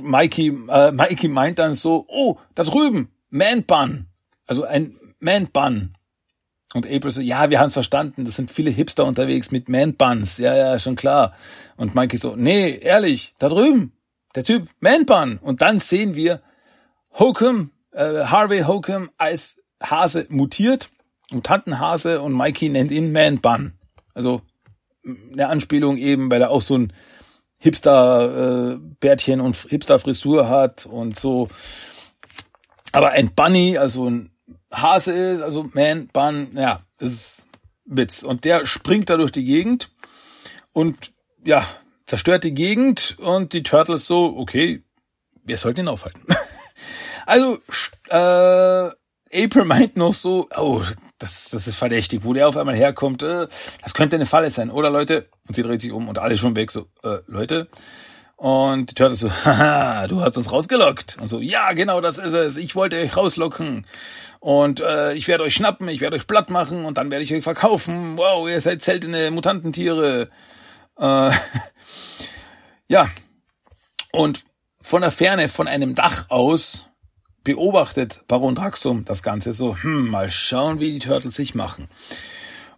[0.00, 4.06] Mikey, äh, Mikey meint dann so, oh, da drüben, Man Bun.
[4.46, 5.95] Also ein Man Bun.
[6.76, 10.36] Und April so, ja, wir haben es verstanden, das sind viele Hipster unterwegs mit Man-Buns,
[10.36, 11.32] ja, ja, schon klar.
[11.78, 13.92] Und Mikey so, nee, ehrlich, da drüben,
[14.34, 15.38] der Typ, Man-Bun.
[15.40, 16.42] Und dann sehen wir
[17.18, 20.90] Hokum, äh, Harvey Hokum als Hase mutiert,
[21.32, 23.72] Mutantenhase und Mikey nennt ihn Man-Bun.
[24.12, 24.42] Also
[25.32, 26.92] eine Anspielung eben, weil er auch so ein
[27.56, 31.48] Hipster-Bärtchen äh, und Hipster-Frisur hat und so.
[32.92, 34.35] Aber ein Bunny, also ein
[34.72, 37.46] Hase ist, also Man, Bun, ja, ist
[37.84, 38.22] Witz.
[38.22, 39.90] Und der springt da durch die Gegend
[40.72, 41.12] und
[41.44, 41.64] ja,
[42.06, 44.82] zerstört die Gegend und die Turtles so, okay,
[45.44, 46.22] wir sollten ihn aufhalten.
[47.26, 47.58] also,
[48.08, 48.90] äh,
[49.44, 50.82] April meint noch so, oh,
[51.18, 53.46] das, das ist verdächtig, wo der auf einmal herkommt, äh,
[53.82, 55.28] das könnte eine Falle sein, oder Leute?
[55.46, 57.68] Und sie dreht sich um und alle schon weg, so, äh, Leute,
[58.36, 61.16] und die Turtles so, haha, du hast uns rausgelockt.
[61.20, 62.56] Und so, ja, genau, das ist es.
[62.58, 63.86] Ich wollte euch rauslocken.
[64.46, 67.34] Und äh, ich werde euch schnappen, ich werde euch platt machen und dann werde ich
[67.34, 68.16] euch verkaufen.
[68.16, 70.30] Wow, ihr seid seltene Mutantentiere.
[70.96, 71.30] Äh,
[72.86, 73.10] ja.
[74.12, 74.44] Und
[74.80, 76.86] von der Ferne, von einem Dach aus,
[77.42, 81.88] beobachtet Baron Draxum das Ganze so, hm, mal schauen, wie die Turtles sich machen.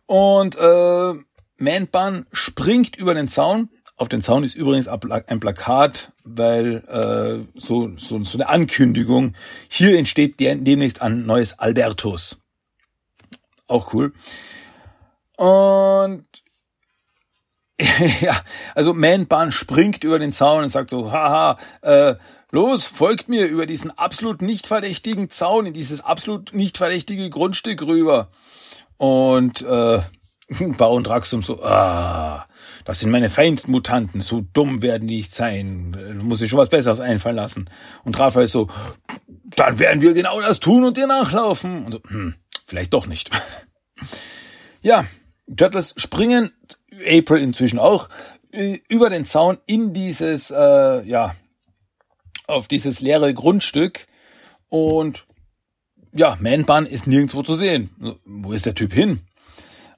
[0.06, 1.12] Und äh,
[1.58, 7.90] Man-Bun springt über den Zaun auf den Zaun ist übrigens ein Plakat, weil äh, so,
[7.96, 9.34] so, so eine Ankündigung.
[9.68, 12.40] Hier entsteht demnächst ein neues Albertus.
[13.66, 14.12] Auch cool.
[15.36, 16.24] Und
[18.20, 18.36] ja,
[18.74, 22.16] also Man-Bahn springt über den Zaun und sagt so, haha, äh,
[22.50, 27.82] los, folgt mir über diesen absolut nicht verdächtigen Zaun in dieses absolut nicht verdächtige Grundstück
[27.82, 28.30] rüber.
[28.96, 30.00] Und äh,
[30.76, 32.47] Baron Draxum so, ah,
[32.88, 36.58] das sind meine feinsten Mutanten, so dumm werden die nicht sein, du musst dir schon
[36.58, 37.68] was Besseres einfallen lassen.
[38.02, 38.68] Und Raphael so,
[39.44, 41.84] dann werden wir genau das tun und dir nachlaufen.
[41.84, 43.30] Und so, hm, vielleicht doch nicht.
[44.82, 45.04] ja,
[45.54, 46.50] Turtles springen,
[47.06, 48.08] April inzwischen auch,
[48.88, 51.36] über den Zaun in dieses, äh, ja,
[52.46, 54.06] auf dieses leere Grundstück
[54.70, 55.26] und
[56.14, 57.90] ja, Man-Bun ist nirgendwo zu sehen.
[58.24, 59.20] Wo ist der Typ hin?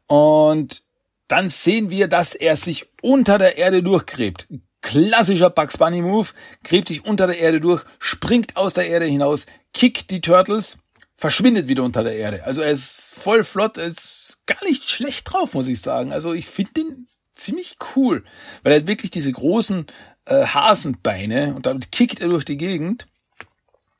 [0.08, 0.82] Und
[1.30, 4.48] dann sehen wir, dass er sich unter der Erde durchgräbt.
[4.82, 6.28] Klassischer Bugs Bunny Move,
[6.64, 10.78] gräbt sich unter der Erde durch, springt aus der Erde hinaus, kickt die Turtles,
[11.14, 12.42] verschwindet wieder unter der Erde.
[12.44, 16.12] Also er ist voll flott, er ist gar nicht schlecht drauf, muss ich sagen.
[16.12, 18.24] Also ich finde den ziemlich cool,
[18.64, 19.86] weil er hat wirklich diese großen
[20.24, 23.06] äh, Hasenbeine und damit kickt er durch die Gegend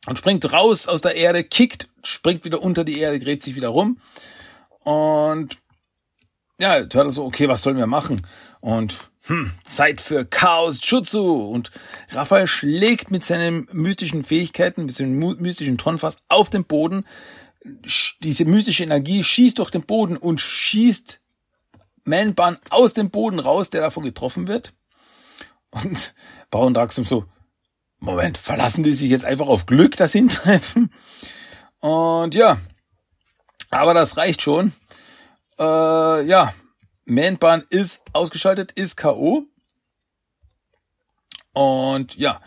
[0.07, 3.69] und springt raus aus der Erde, kickt, springt wieder unter die Erde, gräbt sich wieder
[3.69, 4.01] rum
[4.83, 5.59] und
[6.61, 8.27] ja, Turtle so, okay, was sollen wir machen?
[8.61, 8.96] Und
[9.27, 11.49] hm, Zeit für Chaos Jutsu.
[11.49, 11.70] Und
[12.11, 17.07] Raphael schlägt mit seinen mystischen Fähigkeiten, mit seinem mystischen Tronfass auf den Boden.
[18.20, 21.20] Diese mystische Energie schießt durch den Boden und schießt
[22.05, 24.73] Manban aus dem Boden raus, der davon getroffen wird.
[25.70, 26.14] Und
[26.51, 27.27] Baron Draxum so,
[27.99, 30.92] Moment, verlassen die sich jetzt einfach auf Glück das Hintreffen?
[31.81, 32.59] Und ja,
[33.70, 34.73] Aber das reicht schon.
[35.61, 36.55] Äh, ja,
[37.05, 39.44] Man-Bahn ist ausgeschaltet, ist K.O.
[41.53, 42.40] Und ja,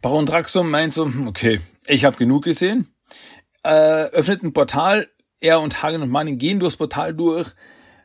[0.00, 2.88] Baron Draxum meint so, hm, okay, ich habe genug gesehen.
[3.62, 5.08] Äh, öffnet ein Portal,
[5.40, 7.50] er und Hagen und Manning gehen durchs Portal durch.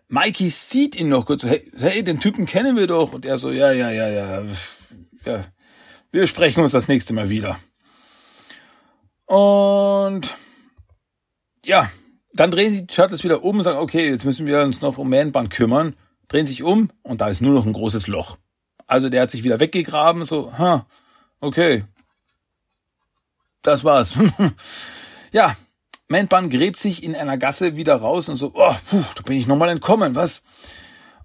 [0.09, 3.13] Mikey sieht ihn noch kurz hey, hey, den Typen kennen wir doch.
[3.13, 4.43] Und er so, ja, ja, ja, ja,
[5.25, 5.45] ja,
[6.11, 7.59] wir sprechen uns das nächste Mal wieder.
[9.25, 10.35] Und
[11.63, 11.91] ja,
[12.39, 14.97] dann drehen sich die Turtles wieder um und sagen, okay, jetzt müssen wir uns noch
[14.97, 15.97] um Man-Band kümmern.
[16.29, 18.37] Drehen sich um und da ist nur noch ein großes Loch.
[18.87, 20.85] Also der hat sich wieder weggegraben, so, ha,
[21.41, 21.83] okay.
[23.61, 24.15] Das war's.
[25.33, 25.57] ja,
[26.07, 29.45] Man-Band gräbt sich in einer Gasse wieder raus und so, oh, puh, da bin ich
[29.45, 30.43] nochmal entkommen, was?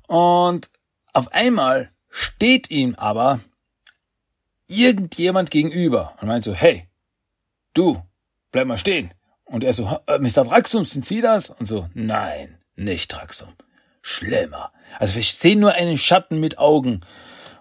[0.09, 0.69] Und
[1.13, 3.39] auf einmal steht ihm aber
[4.67, 6.89] irgendjemand gegenüber und meint so, hey,
[7.73, 8.03] du,
[8.51, 9.15] bleib mal stehen.
[9.45, 10.45] Und er so, äh, Mr.
[10.45, 11.51] Draxum, sind Sie das?
[11.51, 13.49] Und so, nein, nicht Draxum.
[14.03, 14.73] Schlimmer.
[14.99, 17.01] Also wir sehen nur einen Schatten mit Augen.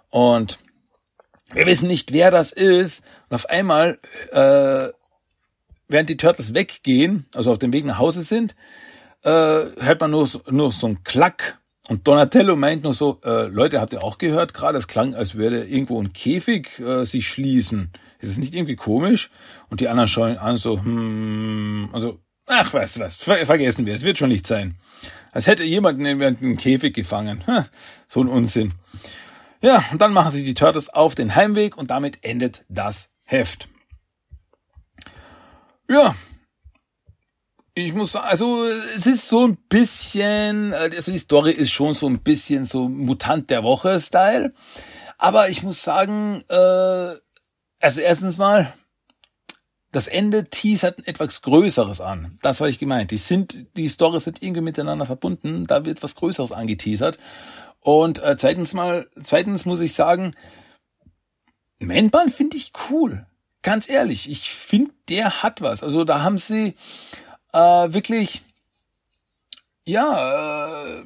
[0.10, 0.60] Und
[1.54, 3.04] wir wissen nicht, wer das ist.
[3.30, 4.00] Und auf einmal,
[4.32, 4.89] äh,
[5.88, 8.56] während die Turtles weggehen, also auf dem Weg nach Hause sind,
[9.24, 13.82] äh, hört man nur nur so ein Klack und Donatello meint nur so, äh, Leute,
[13.82, 14.78] habt ihr auch gehört gerade?
[14.78, 17.91] Es klang, als würde irgendwo ein Käfig äh, sich schließen.
[18.24, 19.30] Ist es nicht irgendwie komisch?
[19.70, 23.94] Und die anderen schauen an so, hm, also, ach, weißt du was, ver vergessen wir,
[23.94, 24.76] es wird schon nicht sein.
[25.34, 27.44] Als hätte jemand in einen Käfig gefangen.
[27.48, 27.68] Ha,
[28.08, 28.72] so ein Unsinn.
[29.62, 33.68] Ja, und dann machen sich die Turtles auf den Heimweg und damit endet das Heft.
[35.90, 36.16] Ja,
[37.74, 38.64] ich muss sagen, also
[38.96, 43.50] es ist so ein bisschen, also die Story ist schon so ein bisschen so Mutant
[43.50, 44.54] der Woche-Style.
[45.18, 47.16] Aber ich muss sagen, äh,
[47.84, 48.74] also erstens mal,
[49.91, 52.38] das Ende teasert etwas Größeres an.
[52.41, 53.12] Das habe ich gemeint.
[53.12, 55.67] Die sind, die Storys sind irgendwie miteinander verbunden.
[55.67, 57.19] Da wird was Größeres angeteasert.
[57.82, 60.32] Und äh, zweitens mal, zweitens muss ich sagen,
[61.80, 63.28] Man-Bahn finde ich cool.
[63.62, 65.84] Ganz ehrlich, ich finde, der hat was.
[65.84, 66.76] Also da haben sie,
[67.52, 68.41] äh, wirklich,
[69.86, 71.04] ja, äh,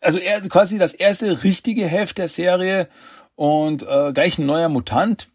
[0.00, 2.88] also er, quasi das erste richtige Heft der Serie
[3.36, 5.28] und äh, gleich ein neuer Mutant.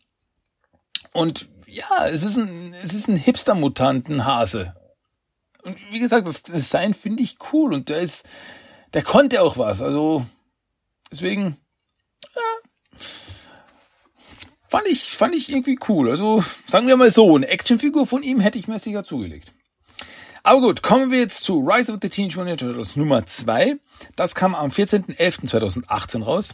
[1.18, 4.76] Und ja, es ist ein, es ist ein Hipster-Mutanten-Hase.
[5.64, 8.24] Und wie gesagt, das Design finde ich cool und der ist,
[8.94, 9.82] der konnte auch was.
[9.82, 10.28] Also
[11.12, 11.58] deswegen
[12.36, 13.02] ja,
[14.70, 16.12] fand ich, fand ich irgendwie cool.
[16.12, 19.56] Also sagen wir mal so, eine Actionfigur von ihm hätte ich mir sicher zugelegt.
[20.44, 23.78] Aber gut, kommen wir jetzt zu Rise of the Teenage Mutant Turtles Nummer 2.
[24.16, 26.54] Das kam am 14.11.2018 raus.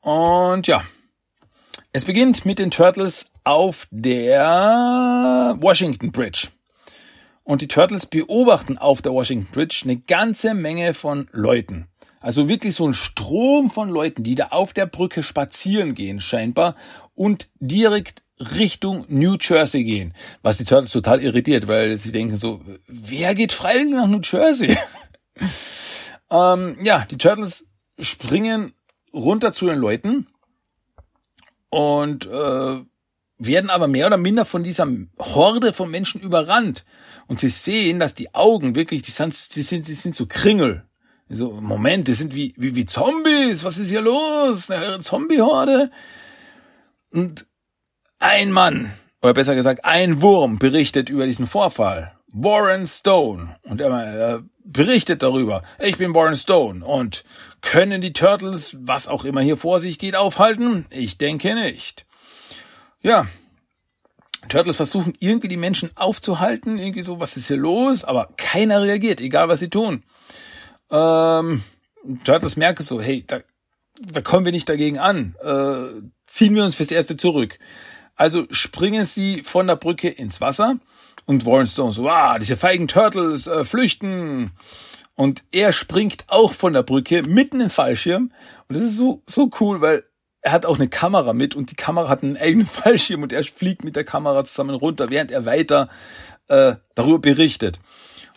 [0.00, 0.82] Und ja,
[1.94, 6.48] es beginnt mit den Turtles auf der Washington Bridge.
[7.44, 11.86] Und die Turtles beobachten auf der Washington Bridge eine ganze Menge von Leuten.
[12.20, 16.74] Also wirklich so ein Strom von Leuten, die da auf der Brücke spazieren gehen, scheinbar,
[17.14, 20.14] und direkt Richtung New Jersey gehen.
[20.42, 24.76] Was die Turtles total irritiert, weil sie denken so, wer geht freiwillig nach New Jersey?
[26.32, 27.68] ähm, ja, die Turtles
[28.00, 28.72] springen
[29.12, 30.26] runter zu den Leuten
[31.74, 32.80] und äh,
[33.38, 34.86] werden aber mehr oder minder von dieser
[35.18, 36.84] Horde von Menschen überrannt.
[37.26, 40.84] Und sie sehen, dass die Augen wirklich, die sind, die sind, die sind so Kringel.
[41.28, 43.64] So, Moment, die sind wie, wie, wie Zombies.
[43.64, 44.70] Was ist hier los?
[44.70, 45.90] Eine Zombie-Horde.
[47.10, 47.46] Und
[48.20, 52.12] ein Mann, oder besser gesagt, ein Wurm berichtet über diesen Vorfall.
[52.34, 53.56] Warren Stone.
[53.62, 55.62] Und er berichtet darüber.
[55.78, 56.84] Ich bin Warren Stone.
[56.84, 57.24] Und
[57.62, 60.84] können die Turtles, was auch immer hier vor sich geht, aufhalten?
[60.90, 62.04] Ich denke nicht.
[63.00, 63.26] Ja.
[64.48, 68.04] Turtles versuchen irgendwie die Menschen aufzuhalten, irgendwie so, was ist hier los?
[68.04, 70.02] Aber keiner reagiert, egal was sie tun.
[70.90, 71.62] Ähm,
[72.24, 73.40] Turtles merken so, hey, da,
[74.00, 75.34] da kommen wir nicht dagegen an.
[75.42, 77.58] Äh, ziehen wir uns fürs Erste zurück.
[78.16, 80.78] Also springen sie von der Brücke ins Wasser
[81.26, 84.52] und Warren Stone so, ah, diese feigen Turtles äh, flüchten.
[85.14, 88.32] Und er springt auch von der Brücke mitten in den Fallschirm.
[88.68, 90.04] Und das ist so, so cool, weil
[90.42, 93.42] er hat auch eine Kamera mit und die Kamera hat einen eigenen Fallschirm und er
[93.44, 95.88] fliegt mit der Kamera zusammen runter, während er weiter
[96.48, 97.80] äh, darüber berichtet.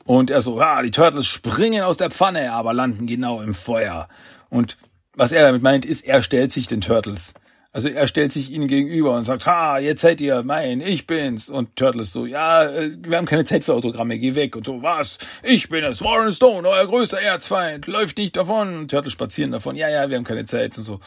[0.06, 4.08] Und er so, ah, die Turtles springen aus der Pfanne, aber landen genau im Feuer.
[4.50, 4.78] Und
[5.14, 7.34] was er damit meint, ist, er stellt sich den Turtles.
[7.72, 11.50] Also er stellt sich ihnen gegenüber und sagt, ha, jetzt seid ihr mein, ich bin's.
[11.50, 14.56] Und Turtles so, ja, äh, wir haben keine Zeit für Autogramme, geh weg.
[14.56, 15.18] Und so, was?
[15.44, 18.78] Ich bin es, Warren Stone, euer größter Erzfeind, läuft nicht davon.
[18.78, 21.00] Und Turtles spazieren davon, ja, ja, wir haben keine Zeit und so.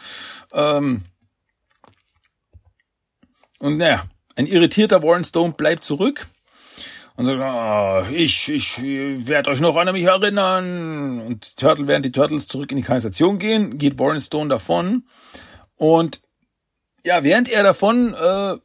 [0.53, 1.03] Ähm
[3.59, 4.05] und naja,
[4.35, 6.27] ein irritierter Warren Stone bleibt zurück
[7.15, 11.21] und sagt, oh, ich, ich werde euch noch an mich erinnern.
[11.21, 15.03] Und Turtle, während die Turtles zurück in die Kanalisation gehen, geht Warren Stone davon.
[15.75, 16.21] Und
[17.03, 18.57] ja, während er davon äh,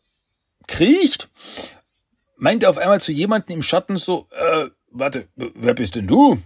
[0.67, 1.29] kriecht,
[2.37, 6.39] meint er auf einmal zu jemandem im Schatten so, äh, warte, wer bist denn du?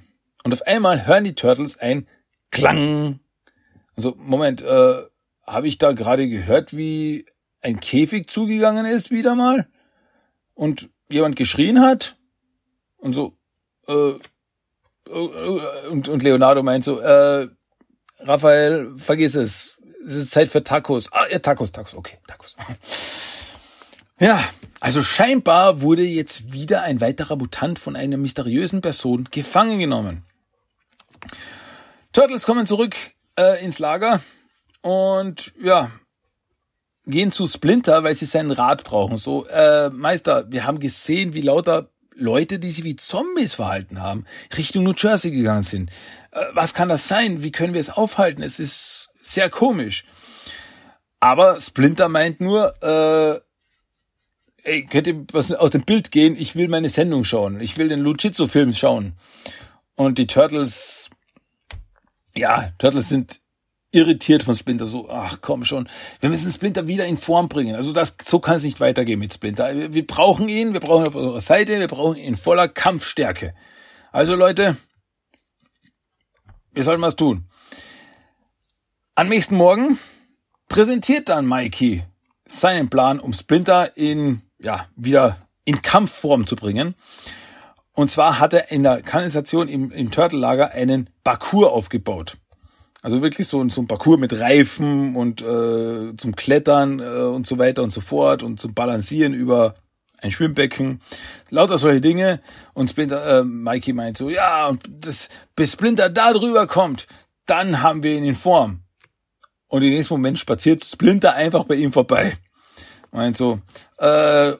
[0.45, 2.07] Und auf einmal hören die Turtles ein
[2.51, 3.21] Klang.
[3.97, 5.03] Also, Moment, äh,
[5.47, 7.27] habe ich da gerade gehört, wie
[7.61, 9.69] ein Käfig zugegangen ist, wieder mal?
[10.55, 12.17] Und jemand geschrien hat?
[12.97, 13.37] Und so,
[13.89, 14.15] äh,
[15.09, 17.49] äh und, und Leonardo meint so, äh,
[18.21, 19.79] Raphael, vergiss es.
[20.05, 21.13] Es ist Zeit für Tacos.
[21.13, 22.57] Ah, ja, Tacos, Tacos, okay, Tacos.
[24.23, 24.45] Ja,
[24.81, 30.25] also scheinbar wurde jetzt wieder ein weiterer Mutant von einer mysteriösen Person gefangen genommen.
[32.13, 32.95] Turtles kommen zurück
[33.39, 34.21] äh, ins Lager
[34.83, 35.91] und ja,
[37.07, 39.17] gehen zu Splinter, weil sie seinen Rat brauchen.
[39.17, 44.27] So, äh, Meister, wir haben gesehen, wie lauter Leute, die sich wie Zombies verhalten haben,
[44.59, 45.91] Richtung New Jersey gegangen sind.
[46.33, 47.43] Äh, was kann das sein?
[47.43, 48.43] Wie können wir es aufhalten?
[48.43, 50.05] Es ist sehr komisch.
[51.21, 53.41] Aber Splinter meint nur, äh,
[54.63, 56.35] ey, könnt ihr was aus dem Bild gehen?
[56.37, 57.61] Ich will meine Sendung schauen.
[57.61, 59.15] Ich will den Luchizzo-Film schauen.
[59.95, 61.11] Und die Turtles,
[62.35, 63.41] ja, Turtles sind
[63.93, 64.87] irritiert von Splinter.
[64.87, 65.89] So, ach komm schon,
[66.21, 67.75] wir müssen Splinter wieder in Form bringen.
[67.75, 69.75] Also das, so kann es nicht weitergehen mit Splinter.
[69.77, 72.69] Wir, wir brauchen ihn, wir brauchen ihn auf unserer Seite, wir brauchen ihn in voller
[72.69, 73.55] Kampfstärke.
[74.13, 74.77] Also Leute,
[76.73, 77.49] wir sollten was tun.
[79.15, 79.99] Am nächsten Morgen
[80.69, 82.05] präsentiert dann Mikey
[82.47, 86.95] seinen Plan, um Splinter in ja, wieder in Kampfform zu bringen.
[87.93, 92.37] Und zwar hat er in der Kanalisation im, im Turtle-Lager einen Parcours aufgebaut.
[93.03, 97.59] Also wirklich so, so ein Parcours mit Reifen und äh, zum Klettern äh, und so
[97.59, 99.75] weiter und so fort und zum Balancieren über
[100.23, 101.01] ein Schwimmbecken,
[101.49, 102.41] lauter solche Dinge.
[102.75, 107.07] Und Splinter, äh, Mikey meint so, ja, das, bis Splinter da drüber kommt,
[107.47, 108.81] dann haben wir ihn in Form.
[109.71, 112.37] Und im nächsten Moment spaziert Splinter einfach bei ihm vorbei.
[113.13, 113.61] Meint so,
[113.99, 114.53] äh,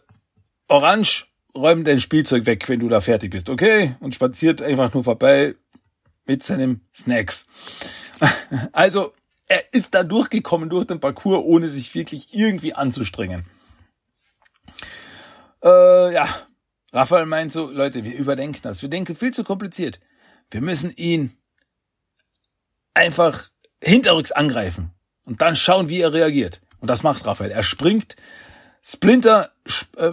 [0.69, 3.97] Orange, räum dein Spielzeug weg, wenn du da fertig bist, okay?
[3.99, 5.57] Und spaziert einfach nur vorbei
[6.27, 7.49] mit seinem Snacks.
[8.73, 9.15] Also,
[9.47, 13.47] er ist da durchgekommen durch den Parcours, ohne sich wirklich irgendwie anzustrengen.
[15.65, 16.29] Äh, ja,
[16.93, 18.83] Raphael meint so, Leute, wir überdenken das.
[18.83, 20.01] Wir denken viel zu kompliziert.
[20.51, 21.37] Wir müssen ihn
[22.95, 23.49] einfach
[23.83, 24.93] hinterrücks angreifen
[25.31, 26.61] und dann schauen, wie er reagiert.
[26.81, 27.53] Und das macht Raphael.
[27.53, 28.17] Er springt,
[28.83, 29.53] Splinter
[29.97, 30.11] äh,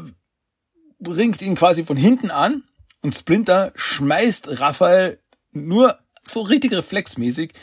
[0.99, 2.63] bringt ihn quasi von hinten an
[3.01, 5.20] und Splinter schmeißt Raphael
[5.51, 7.53] nur so richtig reflexmäßig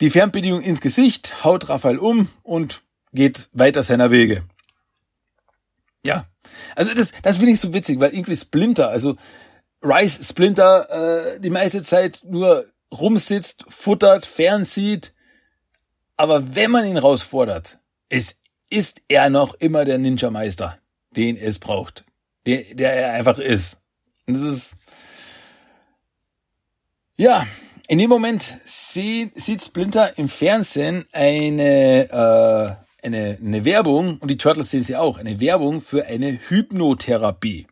[0.00, 2.82] die Fernbedienung ins Gesicht, haut Raphael um und
[3.12, 4.42] geht weiter seiner Wege.
[6.06, 6.26] Ja,
[6.74, 9.16] also das, das finde ich so witzig, weil irgendwie Splinter, also
[9.82, 15.12] Rice Splinter äh, die meiste Zeit nur rumsitzt, futtert, fernsieht,
[16.16, 18.36] aber wenn man ihn herausfordert, es
[18.70, 20.78] ist er noch immer der Ninja-Meister,
[21.10, 22.04] den es braucht,
[22.46, 23.78] der, der er einfach ist.
[24.26, 24.76] Und das ist,
[27.16, 27.46] ja,
[27.88, 34.38] in dem Moment sieht, sieht Splinter im Fernsehen eine, äh, eine, eine Werbung, und die
[34.38, 37.66] Turtles sehen sie auch, eine Werbung für eine Hypnotherapie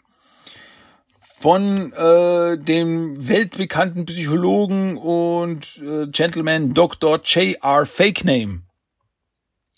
[1.44, 7.20] von äh, dem weltbekannten Psychologen und äh, Gentleman Dr.
[7.22, 7.84] J.R.
[7.84, 8.62] Fake Name.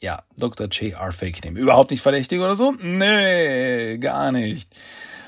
[0.01, 0.69] Ja, Dr.
[0.69, 1.11] J.R.
[1.11, 1.59] Fake Name.
[1.59, 2.71] Überhaupt nicht verdächtig oder so?
[2.81, 4.77] Nee, gar nicht.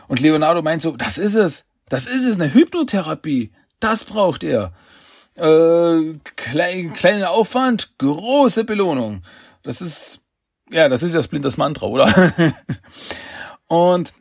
[0.06, 1.64] Und Leonardo meint so, das ist es.
[1.88, 3.50] Das ist es, eine Hypnotherapie.
[3.80, 4.72] Das braucht er.
[5.34, 9.24] Äh, klein, kleiner Aufwand, große Belohnung.
[9.64, 10.20] Das ist,
[10.70, 12.32] ja, das ist ja Splinters Mantra, oder?
[13.66, 14.14] und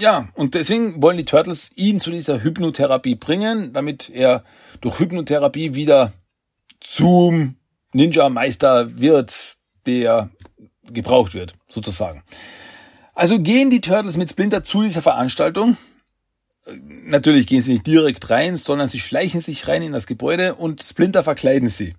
[0.00, 4.44] ja, und deswegen wollen die Turtles ihn zu dieser Hypnotherapie bringen, damit er
[4.80, 6.12] durch Hypnotherapie wieder
[6.80, 7.56] zum
[7.92, 10.30] Ninja-Meister wird, der
[10.84, 12.22] gebraucht wird, sozusagen.
[13.14, 15.76] Also gehen die Turtles mit Splinter zu dieser Veranstaltung
[16.66, 20.82] natürlich gehen sie nicht direkt rein, sondern sie schleichen sich rein in das Gebäude und
[20.82, 21.94] Splinter verkleiden sie.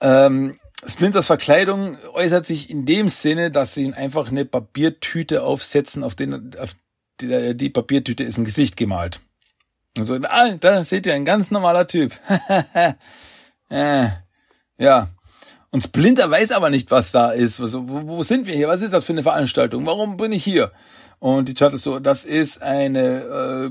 [0.00, 6.02] Ähm, Splinters Verkleidung äußert sich in dem Sinne, dass sie ihn einfach eine Papiertüte aufsetzen,
[6.02, 6.74] auf den auf
[7.20, 9.20] die, die Papiertüte ist ein Gesicht gemalt.
[9.98, 12.12] Also, da seht ihr, ein ganz normaler Typ.
[13.70, 15.08] ja.
[15.72, 17.60] Und Splinter weiß aber nicht, was da ist.
[17.60, 18.68] Also, wo, wo sind wir hier?
[18.68, 19.84] Was ist das für eine Veranstaltung?
[19.86, 20.72] Warum bin ich hier?
[21.18, 23.70] Und die Turtles so, das ist eine äh,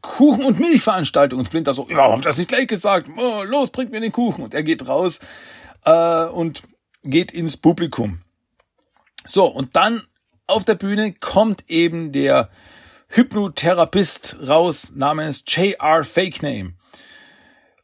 [0.00, 1.40] Kuchen- und Milchveranstaltung.
[1.40, 3.08] Und Splinter so, warum das nicht gleich gesagt?
[3.16, 4.44] Oh, los, bringt mir den Kuchen.
[4.44, 5.20] Und er geht raus
[5.86, 6.64] äh, und
[7.02, 8.20] geht ins Publikum.
[9.26, 10.02] So, und dann
[10.46, 12.50] auf der Bühne kommt eben der
[13.08, 16.04] Hypnotherapist raus namens J.R.
[16.04, 16.74] Fake Name.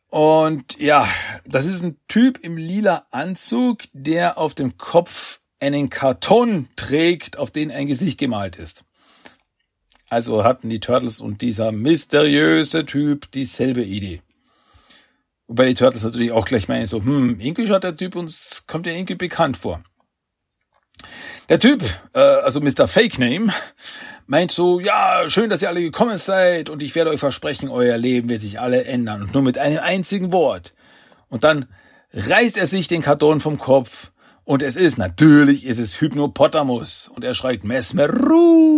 [0.09, 1.09] Und ja,
[1.47, 7.51] das ist ein Typ im lila Anzug, der auf dem Kopf einen Karton trägt, auf
[7.51, 8.85] den ein Gesicht gemalt ist.
[10.11, 14.21] Also hatten die Turtles und dieser mysteriöse Typ dieselbe Idee.
[15.53, 18.87] Wobei die Turtles natürlich auch gleich meinen, so, hm, irgendwie schaut der Typ uns, kommt
[18.87, 19.83] ja irgendwie bekannt vor.
[21.51, 21.83] Der Typ,
[22.15, 22.89] äh, also Mr.
[22.89, 23.53] Fake Name,
[24.27, 27.99] meint so, ja, schön, dass ihr alle gekommen seid und ich werde euch versprechen, euer
[27.99, 30.73] Leben wird sich alle ändern und nur mit einem einzigen Wort.
[31.29, 31.67] Und dann
[32.15, 34.11] reißt er sich den Karton vom Kopf
[34.45, 38.73] und es ist, natürlich ist es Hypnopotamus und er schreit Mesmeru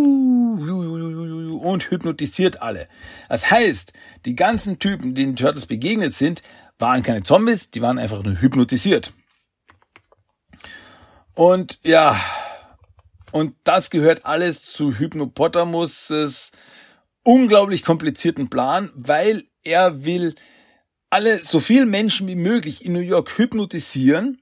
[1.64, 2.86] und hypnotisiert alle.
[3.28, 3.92] Das heißt,
[4.26, 6.42] die ganzen Typen, denen die Turtles begegnet sind,
[6.78, 9.12] waren keine Zombies, die waren einfach nur hypnotisiert.
[11.34, 12.18] Und ja,
[13.32, 16.52] und das gehört alles zu Hypnopotamus'
[17.24, 20.34] unglaublich komplizierten Plan, weil er will
[21.10, 24.40] alle, so viel Menschen wie möglich in New York hypnotisieren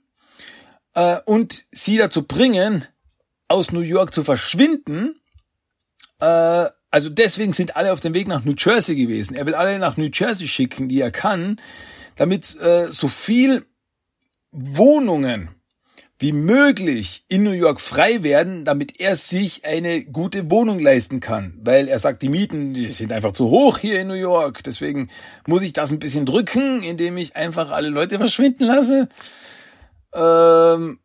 [0.94, 2.86] äh, und sie dazu bringen,
[3.48, 5.20] aus New York zu verschwinden,
[6.20, 9.34] äh, also deswegen sind alle auf dem Weg nach New Jersey gewesen.
[9.34, 11.58] Er will alle nach New Jersey schicken, die er kann,
[12.16, 13.64] damit äh, so viel
[14.50, 15.50] Wohnungen
[16.22, 21.58] wie möglich in New York frei werden, damit er sich eine gute Wohnung leisten kann.
[21.60, 24.62] Weil er sagt, die Mieten, die sind einfach zu hoch hier in New York.
[24.62, 25.08] Deswegen
[25.48, 29.08] muss ich das ein bisschen drücken, indem ich einfach alle Leute verschwinden lasse.
[30.14, 31.00] Ähm,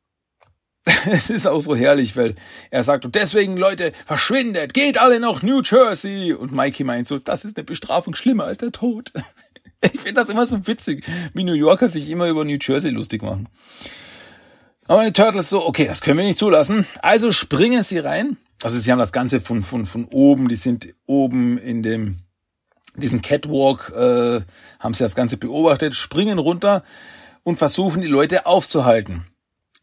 [1.12, 2.36] es ist auch so herrlich, weil
[2.70, 6.34] er sagt, und deswegen, Leute, verschwindet, geht alle nach New Jersey.
[6.34, 9.12] Und Mikey meint so, das ist eine Bestrafung schlimmer als der Tod.
[9.94, 13.22] Ich finde das immer so witzig, wie New Yorker sich immer über New Jersey lustig
[13.22, 13.48] machen.
[14.88, 16.88] Aber die Turtles so, okay, das können wir nicht zulassen.
[17.02, 18.38] Also springen sie rein.
[18.64, 22.18] Also sie haben das Ganze von, von, von oben, die sind oben in dem,
[22.96, 24.42] diesen Catwalk, äh,
[24.80, 26.84] haben sie das Ganze beobachtet, springen runter
[27.44, 29.28] und versuchen die Leute aufzuhalten.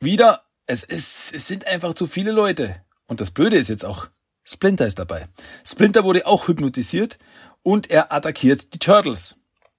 [0.01, 2.77] Wieder es, ist, es sind einfach zu viele Leute.
[3.07, 4.09] Und das Blöde ist jetzt auch,
[4.43, 5.29] Splinter ist dabei.
[5.65, 7.19] Splinter wurde auch hypnotisiert
[7.63, 9.37] und er attackiert die Turtles.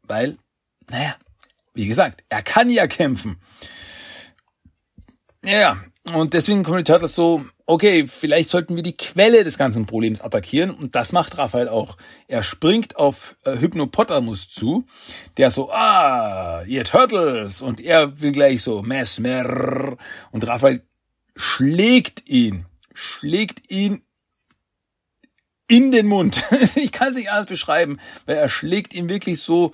[0.08, 0.38] Weil,
[0.90, 1.16] naja,
[1.74, 3.38] wie gesagt, er kann ja kämpfen.
[5.44, 5.78] Ja,
[6.14, 10.22] und deswegen kommen die Turtles so, okay, vielleicht sollten wir die Quelle des ganzen Problems
[10.22, 10.72] attackieren.
[10.72, 11.98] Und das macht Raphael auch.
[12.28, 14.86] Er springt auf äh, Hypnopotamus zu,
[15.38, 17.62] der so, ah, ihr Turtles.
[17.62, 19.98] Und er will gleich so, Mesmer.
[20.32, 20.84] Und Raphael
[21.36, 24.02] schlägt ihn, schlägt ihn
[25.68, 26.46] in den Mund.
[26.76, 29.74] ich kann es nicht anders beschreiben, weil er schlägt ihn wirklich so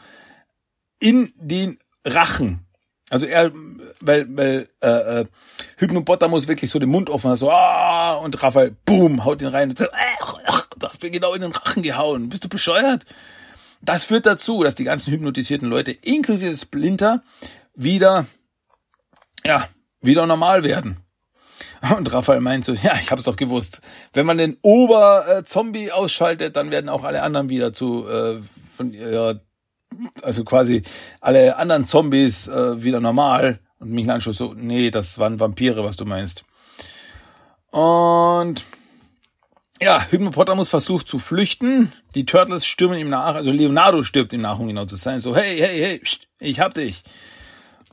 [1.01, 2.65] in den Rachen.
[3.09, 3.51] Also er,
[3.99, 5.25] weil, weil äh, äh,
[5.77, 9.69] Hypnopotamus wirklich so den Mund offen hat, so ah, und Raphael, boom, haut ihn rein
[9.69, 13.05] und sagt, ach, ach, du hast mir genau in den Rachen gehauen, bist du bescheuert?
[13.81, 17.21] Das führt dazu, dass die ganzen hypnotisierten Leute, inklusive Splinter,
[17.75, 18.27] wieder,
[19.43, 19.67] ja,
[19.99, 20.97] wieder normal werden.
[21.97, 23.81] Und Raphael meint so, ja, ich hab's doch gewusst.
[24.13, 29.41] Wenn man den Ober-Zombie ausschaltet, dann werden auch alle anderen wieder zu äh, von ihrer
[30.21, 30.83] also quasi
[31.19, 33.59] alle anderen Zombies äh, wieder normal.
[33.79, 36.45] Und Michelangelo so, nee, das waren Vampire, was du meinst.
[37.71, 38.65] Und
[39.81, 41.91] ja, Hypnopotamus versucht zu flüchten.
[42.13, 43.33] Die Turtles stürmen ihm nach.
[43.33, 45.19] Also Leonardo stirbt ihm nach, um genau zu sein.
[45.19, 46.01] So, hey, hey, hey,
[46.39, 47.01] ich hab dich.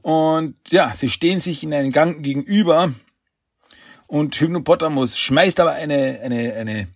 [0.03, 2.93] Und ja, sie stehen sich in einen Gang gegenüber.
[4.07, 6.89] Und Hypnopotamus schmeißt aber eine, eine, eine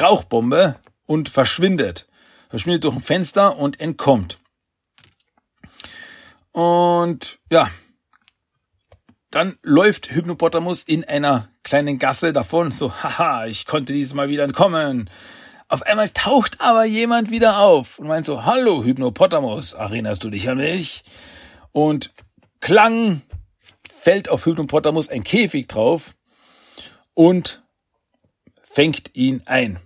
[0.00, 0.76] Rauchbombe
[1.06, 2.08] und verschwindet.
[2.48, 4.38] Verschwindet durch ein Fenster und entkommt.
[6.56, 7.68] Und ja,
[9.30, 14.44] dann läuft Hypnopotamus in einer kleinen Gasse davon, so, haha, ich konnte dieses Mal wieder
[14.44, 15.10] entkommen.
[15.68, 20.48] Auf einmal taucht aber jemand wieder auf und meint so, hallo Hypnopotamus, erinnerst du dich
[20.48, 21.02] an mich?
[21.72, 22.14] Und
[22.60, 23.20] Klang
[23.90, 26.14] fällt auf Hypnopotamus ein Käfig drauf
[27.12, 27.62] und
[28.62, 29.78] fängt ihn ein.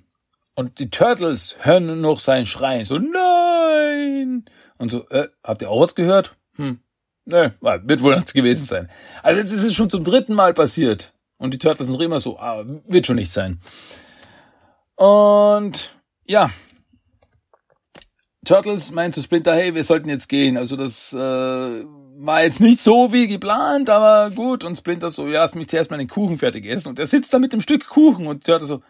[0.54, 4.44] Und die Turtles hören nur noch sein Schreien, so, nein!
[4.78, 6.36] Und so, äh, habt ihr auch was gehört?
[6.60, 6.78] Hm.
[7.24, 8.90] Ne, wird wohl nichts gewesen sein.
[9.22, 11.14] Also das ist schon zum dritten Mal passiert.
[11.38, 13.60] Und die Turtles sind noch immer so, ah, wird schon nicht sein.
[14.96, 15.96] Und
[16.26, 16.50] ja.
[18.44, 20.56] Turtles meint zu Splinter, hey, wir sollten jetzt gehen.
[20.56, 24.64] Also das äh, war jetzt nicht so wie geplant, aber gut.
[24.64, 26.88] Und Splinter so, ja, lass mich zuerst mal den Kuchen fertig essen.
[26.88, 28.82] Und er sitzt da mit dem Stück Kuchen und Turtles so,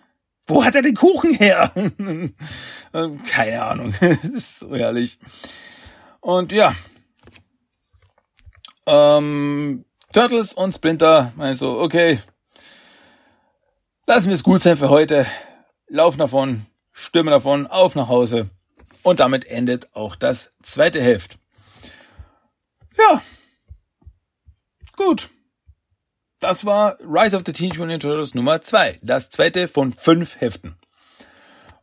[0.47, 1.73] wo hat er den Kuchen her?
[3.31, 3.95] Keine Ahnung.
[4.01, 5.21] das ist so herrlich.
[6.21, 6.75] Und ja,
[8.91, 12.21] ähm, Turtles und Splinter meinen so, okay,
[14.07, 15.27] lassen wir es gut sein für heute.
[15.89, 18.51] Laufen davon, stürmen davon, auf nach Hause.
[19.03, 21.39] Und damit endet auch das zweite Heft.
[22.99, 23.23] Ja.
[24.97, 25.31] Gut.
[26.41, 28.99] Das war Rise of the Teenage Mutant Turtles Nummer zwei.
[29.03, 30.77] Das zweite von fünf Heften.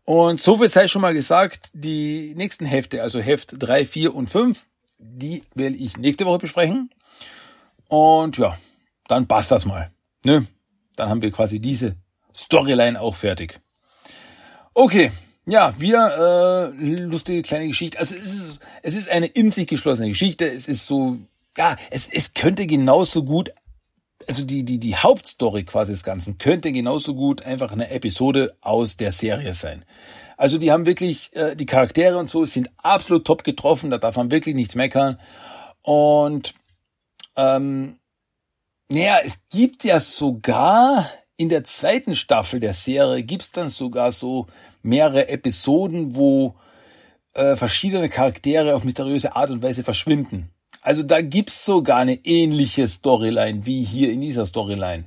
[0.04, 4.30] Und so viel sei schon mal gesagt, die nächsten Hefte, also Heft drei, vier und
[4.30, 4.66] fünf,
[5.00, 6.90] die will ich nächste Woche besprechen.
[7.88, 8.58] Und ja,
[9.08, 9.92] dann passt das mal.
[10.26, 10.46] Ne?
[10.96, 11.96] Dann haben wir quasi diese
[12.36, 13.60] Storyline auch fertig.
[14.74, 15.12] Okay,
[15.46, 17.98] ja, wieder äh, lustige kleine Geschichte.
[17.98, 20.46] Also es ist, es ist eine in sich geschlossene Geschichte.
[20.46, 21.18] Es ist so,
[21.58, 23.52] ja, es, es könnte genauso gut,
[24.28, 28.98] also die, die, die Hauptstory quasi des Ganzen könnte genauso gut einfach eine Episode aus
[28.98, 29.86] der Serie sein.
[30.36, 34.18] Also die haben wirklich, äh, die Charaktere und so sind absolut top getroffen, da darf
[34.18, 35.18] man wirklich nichts meckern.
[35.82, 36.56] Und
[37.38, 38.00] ähm,
[38.90, 44.48] naja, es gibt ja sogar in der zweiten Staffel der Serie gibt's dann sogar so
[44.82, 46.56] mehrere Episoden, wo
[47.34, 50.50] äh, verschiedene Charaktere auf mysteriöse Art und Weise verschwinden.
[50.82, 55.06] Also da gibt's sogar eine ähnliche Storyline wie hier in dieser Storyline.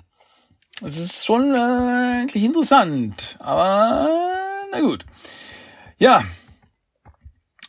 [0.81, 4.09] Das ist schon äh, eigentlich interessant, aber
[4.73, 5.05] na gut.
[5.99, 6.25] Ja,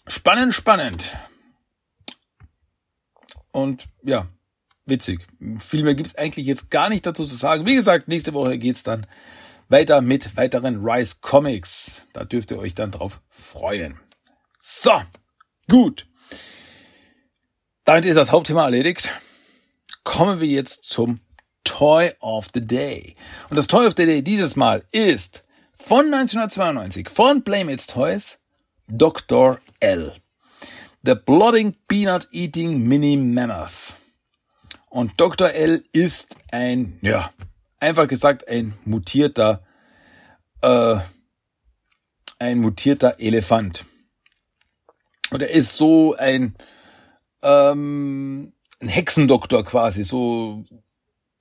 [0.08, 1.18] spannend, spannend.
[3.52, 4.28] Und ja,
[4.92, 5.26] witzig.
[5.60, 7.66] Viel mehr gibt's eigentlich jetzt gar nicht dazu zu sagen.
[7.66, 9.08] Wie gesagt, nächste Woche geht's dann
[9.70, 12.08] weiter mit weiteren Rise Comics.
[12.14, 14.00] Da dürft ihr euch dann drauf freuen.
[14.60, 15.02] So,
[15.68, 16.08] gut.
[17.86, 19.10] Damit ist das Hauptthema erledigt.
[20.04, 21.22] Kommen wir jetzt zum
[21.64, 23.16] Toy of the Day.
[23.50, 25.44] Und das Toy of the Day dieses Mal ist
[25.76, 28.40] von 1992 von It's Toys
[28.88, 29.60] Dr.
[29.80, 30.14] L.
[31.04, 34.01] The Blooding Peanut Eating Mini Mammoth.
[34.92, 35.52] Und Dr.
[35.52, 37.32] L ist ein, ja,
[37.80, 39.64] einfach gesagt, ein mutierter,
[40.62, 40.98] äh,
[42.40, 43.86] ein mutierter Elefant.
[45.30, 46.56] Und er ist so ein,
[47.42, 50.66] ähm, ein Hexendoktor quasi, so,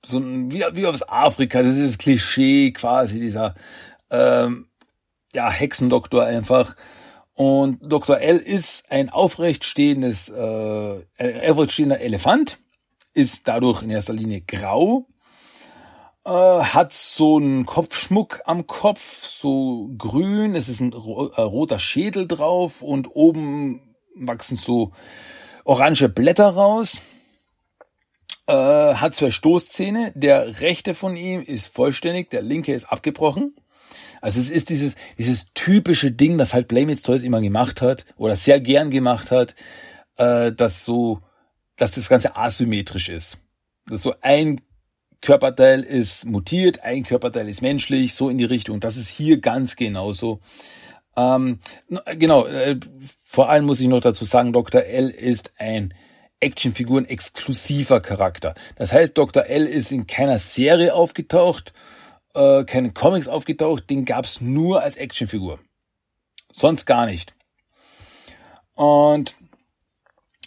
[0.05, 3.55] so ein, wie, wie aus Afrika, das ist das Klischee quasi, dieser,
[4.09, 4.69] ähm,
[5.33, 6.77] ja, Hexendoktor einfach.
[7.33, 8.17] Und Dr.
[8.17, 12.57] L ist ein aufrecht stehendes, äh, ein aufrecht Elefant
[13.13, 15.07] ist dadurch in erster Linie grau,
[16.25, 21.79] äh, hat so einen Kopfschmuck am Kopf, so grün, es ist ein ro äh, roter
[21.79, 24.91] Schädel drauf und oben wachsen so
[25.63, 27.01] orange Blätter raus.
[28.47, 30.11] Äh, hat zwei Stoßzähne.
[30.15, 33.55] Der rechte von ihm ist vollständig, der linke ist abgebrochen.
[34.21, 38.05] Also es ist dieses, dieses typische Ding, das halt Blame It's Toys immer gemacht hat
[38.17, 39.55] oder sehr gern gemacht hat,
[40.17, 41.21] äh, dass so
[41.81, 43.39] dass das Ganze asymmetrisch ist.
[43.87, 44.61] Dass so ein
[45.19, 48.79] Körperteil ist mutiert, ein Körperteil ist menschlich, so in die Richtung.
[48.79, 50.41] Das ist hier ganz genauso.
[51.17, 51.59] Ähm,
[52.17, 52.79] genau, äh,
[53.23, 54.83] vor allem muss ich noch dazu sagen, Dr.
[54.83, 55.91] L ist ein
[56.39, 58.53] Actionfiguren exklusiver Charakter.
[58.75, 59.45] Das heißt, Dr.
[59.45, 61.73] L ist in keiner Serie aufgetaucht,
[62.35, 65.59] äh, keine Comics aufgetaucht, den gab's nur als Actionfigur.
[66.51, 67.35] Sonst gar nicht.
[68.75, 69.35] Und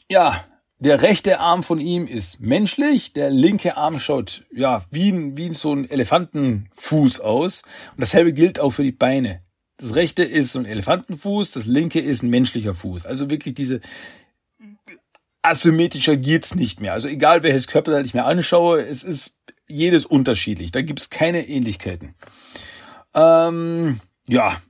[0.09, 0.45] ja,
[0.79, 5.73] der rechte Arm von ihm ist menschlich, der linke Arm schaut ja wie wie so
[5.73, 7.63] ein Elefantenfuß aus.
[7.93, 9.43] Und dasselbe gilt auch für die Beine.
[9.77, 13.07] Das rechte ist so ein Elefantenfuß, das linke ist ein menschlicher Fuß.
[13.07, 13.81] Also wirklich diese
[15.43, 16.93] asymmetrischer geht's nicht mehr.
[16.93, 19.37] Also egal welches Körperteil ich mir anschaue, es ist
[19.69, 20.73] jedes unterschiedlich.
[20.73, 22.15] Da gibt's keine Ähnlichkeiten.
[23.15, 24.61] Ähm, ja,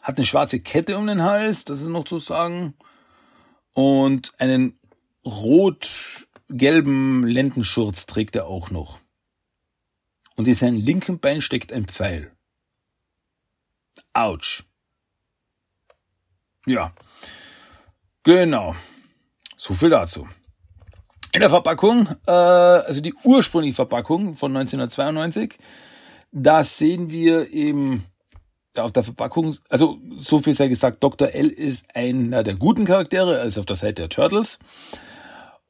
[0.00, 2.74] hat eine schwarze Kette um den Hals, das ist noch zu sagen.
[3.72, 4.79] Und einen
[5.24, 8.98] rot-gelben Lendenschurz trägt er auch noch.
[10.36, 12.32] Und in seinem linken Bein steckt ein Pfeil.
[14.12, 14.64] Autsch.
[16.66, 16.92] Ja.
[18.22, 18.74] Genau.
[19.56, 20.26] So viel dazu.
[21.32, 25.58] In der Verpackung, äh, also die ursprüngliche Verpackung von 1992,
[26.32, 28.04] da sehen wir eben
[28.76, 31.34] auf der Verpackung, also so viel sei gesagt, Dr.
[31.34, 34.58] L ist einer der guten Charaktere, also auf der Seite der Turtles.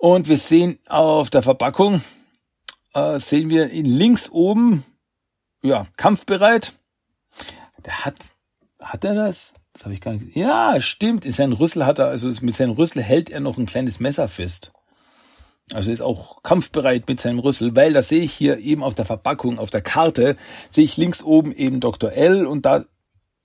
[0.00, 2.00] Und wir sehen auf der Verpackung,
[2.94, 4.82] äh, sehen wir ihn links oben,
[5.62, 6.72] ja, kampfbereit.
[7.84, 8.16] Der hat,
[8.78, 9.52] hat er das?
[9.74, 10.34] Das habe ich gar nicht.
[10.34, 11.26] Ja, stimmt.
[11.26, 14.26] In seinem Rüssel hat er, also mit seinem Rüssel hält er noch ein kleines Messer
[14.26, 14.72] fest.
[15.74, 19.04] Also ist auch kampfbereit mit seinem Rüssel, weil das sehe ich hier eben auf der
[19.04, 20.36] Verpackung, auf der Karte,
[20.70, 22.10] sehe ich links oben eben Dr.
[22.10, 22.86] L und da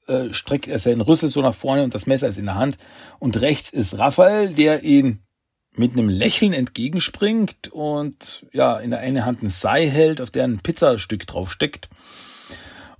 [0.07, 2.77] äh, streckt er seinen Rüssel so nach vorne und das Messer ist in der Hand.
[3.19, 5.24] Und rechts ist Raphael, der ihn
[5.77, 10.45] mit einem Lächeln entgegenspringt und ja, in der einen Hand ein Sei hält, auf der
[10.45, 11.89] ein Pizzastück drauf steckt.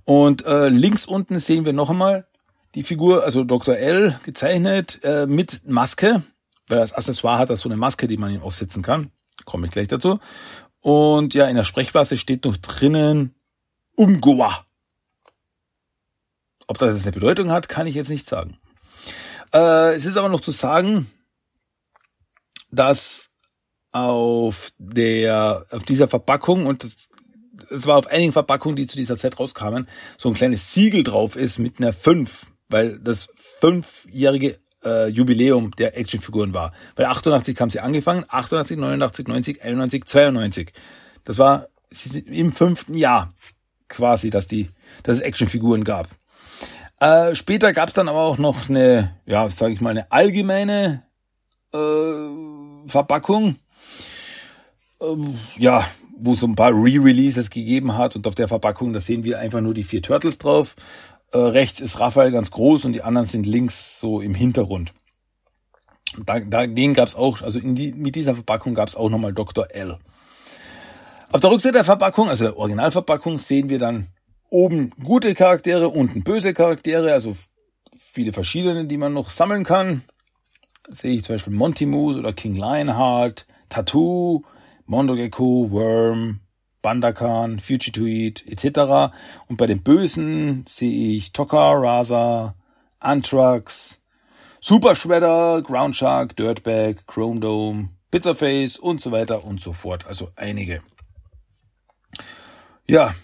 [0.04, 2.26] Und äh, links unten sehen wir noch einmal
[2.74, 3.76] die Figur, also Dr.
[3.76, 6.22] L gezeichnet äh, mit Maske,
[6.68, 9.10] weil das Accessoire hat das so eine Maske, die man ihm aufsetzen kann.
[9.44, 10.20] Komme ich gleich dazu.
[10.80, 13.34] Und ja, in der Sprechblase steht noch drinnen
[13.96, 14.64] Umgoa.
[16.68, 18.58] Ob das jetzt eine Bedeutung hat, kann ich jetzt nicht sagen.
[19.52, 21.10] Äh, es ist aber noch zu sagen,
[22.70, 23.30] dass
[23.92, 27.08] auf der, auf dieser Verpackung und das,
[27.70, 29.88] es war auf einigen Verpackungen, die zu dieser Zeit rauskamen,
[30.18, 33.28] so ein kleines Siegel drauf ist mit einer 5, weil das
[33.60, 36.72] fünfjährige äh, Jubiläum der Actionfiguren war.
[36.94, 40.72] Weil 88 haben sie angefangen, 88, 89, 90, 91, 92.
[41.24, 41.68] Das war
[42.26, 43.32] im fünften Jahr
[43.88, 44.70] quasi, dass die,
[45.02, 46.08] dass es Actionfiguren gab.
[47.00, 51.05] Äh, später gab es dann aber auch noch eine, ja, sage ich mal, eine allgemeine
[51.76, 53.56] äh, Verpackung.
[55.00, 55.84] Ähm, ja,
[56.18, 59.38] wo es so ein paar Re-Releases gegeben hat und auf der Verpackung, da sehen wir
[59.38, 60.76] einfach nur die vier Turtles drauf.
[61.32, 64.94] Äh, rechts ist Raphael ganz groß und die anderen sind links so im Hintergrund.
[66.24, 69.32] Da, da, den gab es auch, also die, mit dieser Verpackung gab es auch nochmal
[69.32, 69.66] Dr.
[69.70, 69.98] L.
[71.30, 74.06] Auf der Rückseite der Verpackung, also der Originalverpackung, sehen wir dann
[74.48, 77.36] oben gute Charaktere, unten böse Charaktere, also
[77.96, 80.02] viele verschiedene, die man noch sammeln kann.
[80.88, 84.44] Sehe ich zum Beispiel Monty Moose oder King Lionheart, Tattoo,
[84.86, 86.40] Mondogecko, Worm,
[86.82, 89.12] Bandakan, Fugitoid etc.
[89.48, 92.54] Und bei den Bösen sehe ich Tokka, Rasa,
[93.00, 94.00] Anthrax,
[94.60, 100.06] Super Shredder, Ground Shark, Dirtbag, Chrome Dome, Pizzaface und so weiter und so fort.
[100.06, 100.80] Also einige.
[102.86, 103.14] Ja,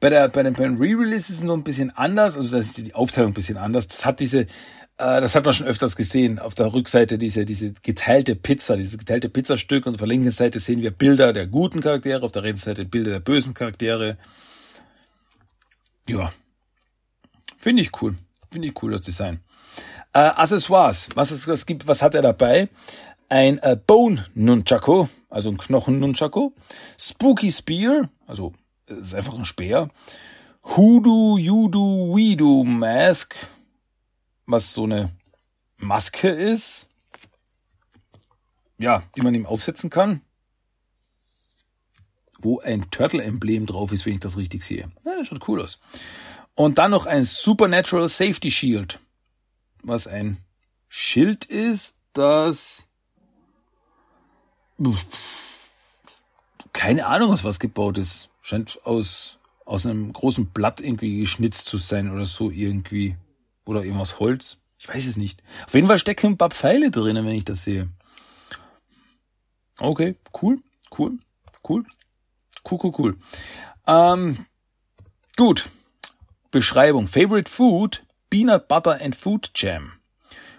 [0.00, 2.58] bei der bei den, bei den Re-Release ist es noch ein bisschen anders, also da
[2.58, 3.88] ist die Aufteilung ein bisschen anders.
[3.88, 4.46] Das hat diese,
[4.98, 6.40] das hat man schon öfters gesehen.
[6.40, 10.58] Auf der Rückseite diese diese geteilte Pizza, dieses geteilte Pizzastück und auf der linken Seite
[10.58, 14.18] sehen wir Bilder der guten Charaktere, auf der rechten Seite Bilder der bösen Charaktere.
[16.08, 16.32] Ja,
[17.58, 18.16] finde ich cool,
[18.50, 19.40] finde ich cool das Design.
[20.12, 22.68] Äh, Accessoires, was es was gibt, was hat er dabei?
[23.28, 26.52] Ein äh, Bone Nunchaku, also ein Knochen Nunchaku,
[26.98, 28.52] Spooky Spear, also
[28.86, 29.88] ist einfach ein Speer.
[30.64, 33.36] Hoodoo, Judo, Weedo Mask,
[34.48, 35.12] was so eine
[35.76, 36.88] Maske ist.
[38.78, 40.22] Ja, die man ihm aufsetzen kann.
[42.40, 44.90] Wo ein Turtle-Emblem drauf ist, wenn ich das richtig sehe.
[45.04, 45.78] Ja, schaut cool aus.
[46.54, 49.00] Und dann noch ein Supernatural Safety Shield.
[49.82, 50.38] Was ein
[50.88, 52.88] Schild ist, das
[56.72, 58.30] keine Ahnung, aus was gebaut ist.
[58.40, 63.16] Scheint aus, aus einem großen Blatt irgendwie geschnitzt zu sein oder so irgendwie.
[63.68, 64.56] Oder irgendwas Holz.
[64.78, 65.42] Ich weiß es nicht.
[65.66, 67.90] Auf jeden Fall stecken ein paar Pfeile drinnen, wenn ich das sehe.
[69.78, 70.62] Okay, cool,
[70.98, 71.18] cool,
[71.68, 71.84] cool.
[72.66, 73.16] Cool, cool, cool.
[73.86, 74.46] Ähm,
[75.36, 75.68] gut.
[76.50, 77.06] Beschreibung.
[77.06, 79.92] Favorite Food, Peanut Butter and Food Jam.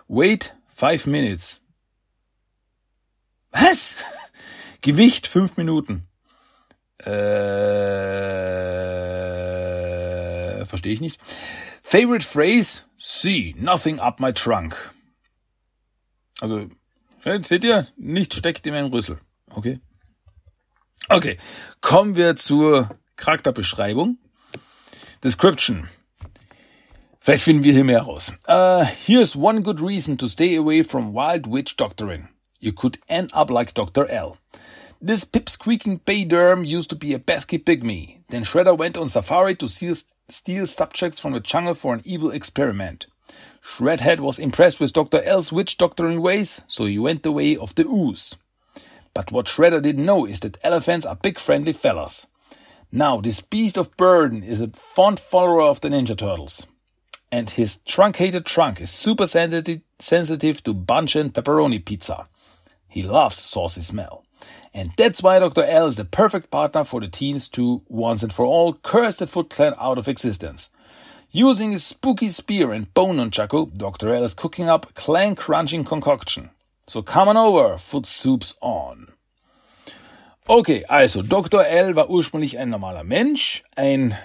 [0.08, 1.60] Wait five minutes.
[3.50, 4.04] Was?
[4.82, 6.08] Gewicht fünf Minuten.
[7.00, 7.10] Äh,
[10.68, 11.20] verstehe ich nicht.
[11.90, 12.86] Favorite phrase?
[13.00, 14.76] See, nothing up my trunk.
[16.40, 16.68] Also,
[17.42, 19.18] seht ihr, nichts steckt in meinem Rüssel.
[19.56, 19.80] Okay.
[21.10, 21.40] Okay,
[21.82, 24.20] kommen wir zur Charakterbeschreibung.
[25.22, 25.90] Description.
[27.22, 28.34] Vielleicht finden wir hier mehr raus.
[28.48, 32.28] Uh, here's one good reason to stay away from wild witch doctoring.
[32.60, 34.06] You could end up like Dr.
[34.06, 34.38] L.
[35.02, 38.20] This pip-squeaking payderm used to be a pesky pygmy.
[38.30, 39.96] Then Shredder went on safari to steal,
[40.32, 43.08] steal subjects from the jungle for an evil experiment.
[43.64, 45.22] Shredhead was impressed with Dr.
[45.22, 48.36] L's witch doctoring ways, so he went the way of the ooze.
[49.14, 52.26] But what Shredder didn't know is that elephants are big friendly fellas.
[52.92, 56.66] Now, this beast of burden is a fond follower of the Ninja Turtles.
[57.32, 62.28] And his truncated trunk is super sensitive, to bunch and pepperoni pizza.
[62.88, 64.26] He loves saucy smell.
[64.74, 65.64] And that's why Dr.
[65.64, 69.28] L is the perfect partner for the teens to, once and for all, curse the
[69.28, 70.70] Foot Clan out of existence.
[71.32, 74.14] Using his spooky spear and bone nunchaku, Dr.
[74.14, 76.50] L is cooking up a clan crunching concoction.
[76.88, 79.12] So come on over, Foot Soups on.
[80.48, 81.64] Okay, also Dr.
[81.64, 84.18] L war ursprünglich ein normaler Mensch, ein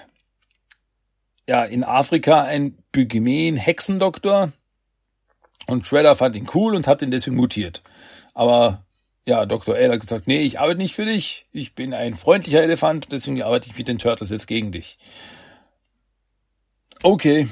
[1.47, 4.51] ja in Afrika ein Pygmäen Hexendoktor
[5.67, 7.83] und Shredder fand ihn cool und hat ihn deswegen mutiert.
[8.33, 8.84] Aber
[9.27, 9.75] ja, Dr.
[9.75, 11.45] L hat gesagt, nee, ich arbeite nicht für dich.
[11.51, 14.97] Ich bin ein freundlicher Elefant, deswegen arbeite ich mit den Turtles jetzt gegen dich.
[17.01, 17.47] Okay.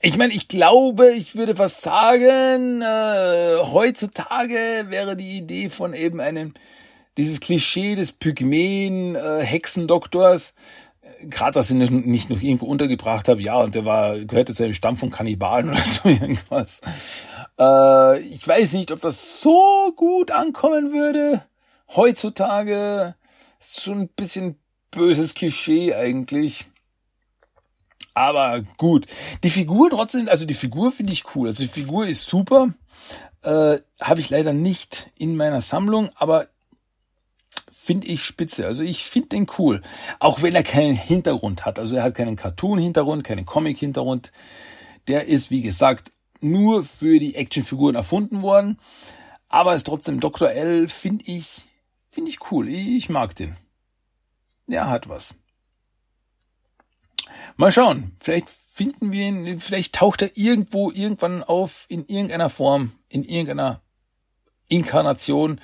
[0.00, 6.20] Ich meine, ich glaube, ich würde fast sagen, äh, heutzutage wäre die Idee von eben
[6.20, 6.54] einem,
[7.16, 10.54] dieses Klischee des Pygmäen äh, Hexendoktors
[11.22, 14.74] gerade, dass ich nicht noch irgendwo untergebracht habe, ja, und der war, gehörte zu einem
[14.74, 16.80] Stamm von Kannibalen oder so irgendwas.
[17.58, 21.42] Äh, ich weiß nicht, ob das so gut ankommen würde.
[21.94, 23.14] Heutzutage
[23.60, 24.58] ist schon ein bisschen
[24.90, 26.66] böses Klischee eigentlich.
[28.14, 29.06] Aber gut.
[29.44, 31.48] Die Figur trotzdem, also die Figur finde ich cool.
[31.48, 32.74] Also die Figur ist super.
[33.42, 36.48] Äh, Habe ich leider nicht in meiner Sammlung, aber
[37.72, 38.66] finde ich spitze.
[38.66, 39.82] Also ich finde den cool.
[40.18, 41.78] Auch wenn er keinen Hintergrund hat.
[41.78, 44.32] Also er hat keinen Cartoon-Hintergrund, keinen Comic-Hintergrund.
[45.06, 46.10] Der ist, wie gesagt,
[46.42, 48.78] nur für die Actionfiguren erfunden worden.
[49.48, 50.50] Aber ist trotzdem Dr.
[50.50, 51.62] L, finde ich,
[52.10, 52.68] finde ich cool.
[52.68, 53.56] Ich mag den.
[54.66, 55.34] Der hat was.
[57.56, 58.12] Mal schauen.
[58.20, 63.80] Vielleicht finden wir ihn, vielleicht taucht er irgendwo irgendwann auf, in irgendeiner Form, in irgendeiner
[64.68, 65.60] Inkarnation.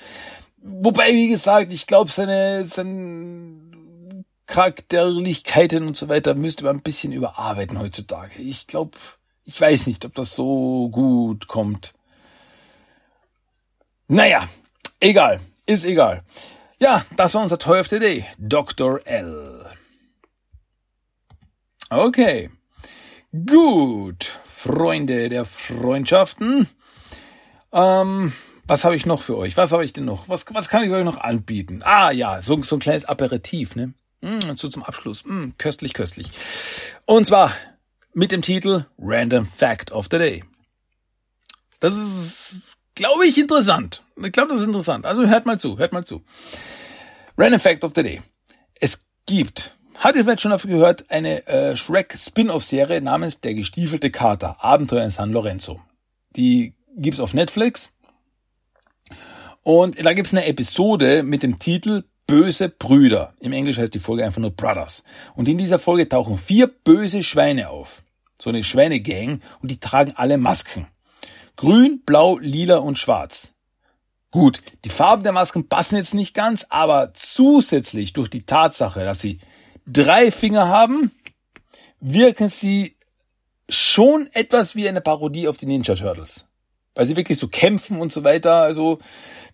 [0.57, 7.13] Wobei, wie gesagt, ich glaube, seine, seine Charakterlichkeiten und so weiter müsste man ein bisschen
[7.13, 8.43] überarbeiten heutzutage.
[8.43, 8.99] Ich glaube,
[9.45, 11.95] ich weiß nicht, ob das so gut kommt.
[14.09, 14.49] Naja,
[15.01, 16.23] egal, ist egal.
[16.79, 19.01] Ja, das war unser Toy of the Day, Dr.
[19.07, 19.67] L.
[21.91, 22.51] Okay,
[23.47, 26.69] gut, Freunde der Freundschaften.
[27.73, 28.33] Ähm,
[28.67, 29.57] was habe ich noch für euch?
[29.57, 30.29] Was habe ich denn noch?
[30.29, 31.81] Was, was kann ich euch noch anbieten?
[31.85, 33.93] Ah ja, so, so ein kleines Aperitif, ne?
[34.23, 35.25] Mm, so zum Abschluss.
[35.27, 36.31] Mm, köstlich, köstlich.
[37.05, 37.53] Und zwar
[38.15, 40.45] mit dem Titel Random Fact of the Day.
[41.81, 42.57] Das ist,
[42.95, 44.03] glaube ich, interessant.
[44.17, 45.05] Ich glaube, das ist interessant.
[45.05, 46.23] Also hört mal zu, hört mal zu.
[47.37, 48.23] Random Fact of the Day.
[48.81, 54.11] Es gibt, hat ihr vielleicht schon dafür gehört, eine äh, Shrek Spin-off-Serie namens Der gestiefelte
[54.11, 55.81] Kater, Abenteuer in San Lorenzo.
[56.37, 57.93] Die gibt's auf Netflix
[59.63, 63.35] und da gibt's eine Episode mit dem Titel Böse Brüder.
[63.41, 65.05] Im Englisch heißt die Folge einfach nur Brothers.
[65.35, 68.03] Und in dieser Folge tauchen vier böse Schweine auf.
[68.41, 70.87] So eine Schweinegang und die tragen alle Masken.
[71.57, 73.53] Grün, blau, lila und schwarz.
[74.31, 79.21] Gut, die Farben der Masken passen jetzt nicht ganz, aber zusätzlich durch die Tatsache, dass
[79.21, 79.39] sie
[79.87, 81.13] drei Finger haben,
[82.01, 82.97] wirken sie
[83.69, 86.47] schon etwas wie eine Parodie auf die Ninja Turtles
[86.95, 88.63] weil sie wirklich so kämpfen und so weiter.
[88.63, 88.99] Also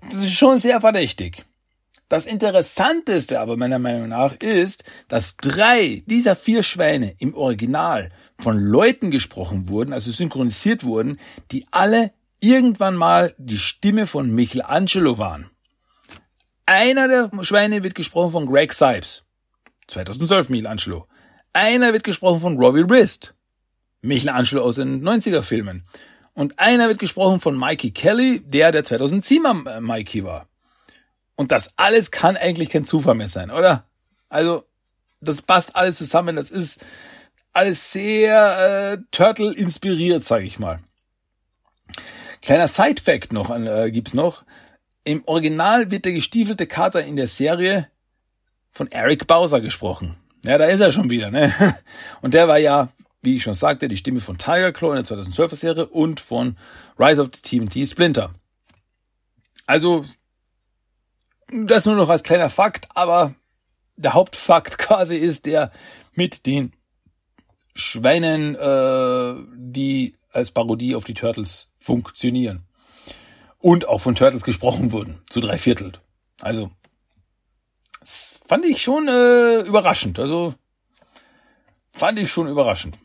[0.03, 1.45] das ist schon sehr verdächtig.
[2.11, 8.59] Das Interessanteste aber meiner Meinung nach ist, dass drei dieser vier Schweine im Original von
[8.59, 11.21] Leuten gesprochen wurden, also synchronisiert wurden,
[11.53, 15.51] die alle irgendwann mal die Stimme von Michelangelo waren.
[16.67, 19.23] Einer der Schweine wird gesprochen von Greg Sipes,
[19.87, 21.07] 2012 Michelangelo.
[21.53, 23.35] Einer wird gesprochen von Robbie Wrist,
[24.03, 25.85] Michelangelo aus den 90er Filmen.
[26.35, 30.50] Und einer wird gesprochen von Mikey Kelly, der der 2007er äh, Mikey war.
[31.41, 33.87] Und das alles kann eigentlich kein Zufall mehr sein, oder?
[34.29, 34.65] Also,
[35.23, 36.37] das passt alles zusammen.
[36.37, 36.85] Das ist
[37.55, 40.81] alles sehr äh, Turtle inspiriert, sage ich mal.
[42.43, 44.45] Kleiner Side-Fact noch äh, gibt's noch.
[45.05, 47.89] Im Original wird der gestiefelte Kater in der Serie
[48.71, 50.19] von Eric Bowser gesprochen.
[50.45, 51.55] Ja, da ist er schon wieder, ne?
[52.21, 52.91] Und der war ja
[53.23, 56.59] wie ich schon sagte, die Stimme von Tiger Claw in der 2012er Serie und von
[56.99, 58.31] Rise of the TMT Splinter.
[59.67, 60.05] Also,
[61.53, 63.35] das nur noch als kleiner Fakt, aber
[63.97, 65.71] der Hauptfakt quasi ist der
[66.15, 66.73] mit den
[67.75, 72.67] Schweinen, äh, die als Parodie auf die Turtles funktionieren.
[73.59, 75.93] Und auch von Turtles gesprochen wurden, zu drei Viertel.
[76.41, 76.71] Also,
[78.01, 80.19] das fand ich schon äh, überraschend.
[80.19, 80.55] Also,
[81.93, 82.99] fand ich schon überraschend.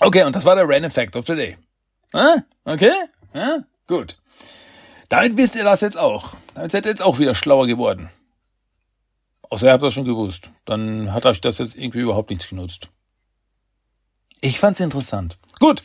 [0.00, 1.56] Okay, und das war der Random Fact of the Day.
[2.12, 2.92] Ah, okay?
[3.32, 4.18] Ja, gut.
[5.12, 6.32] Damit wisst ihr das jetzt auch.
[6.54, 8.08] Damit seid ihr jetzt auch wieder schlauer geworden.
[9.42, 10.48] Außer ihr habt das schon gewusst.
[10.64, 12.88] Dann hat euch das jetzt irgendwie überhaupt nichts genutzt.
[14.40, 15.36] Ich fand's interessant.
[15.60, 15.82] Gut.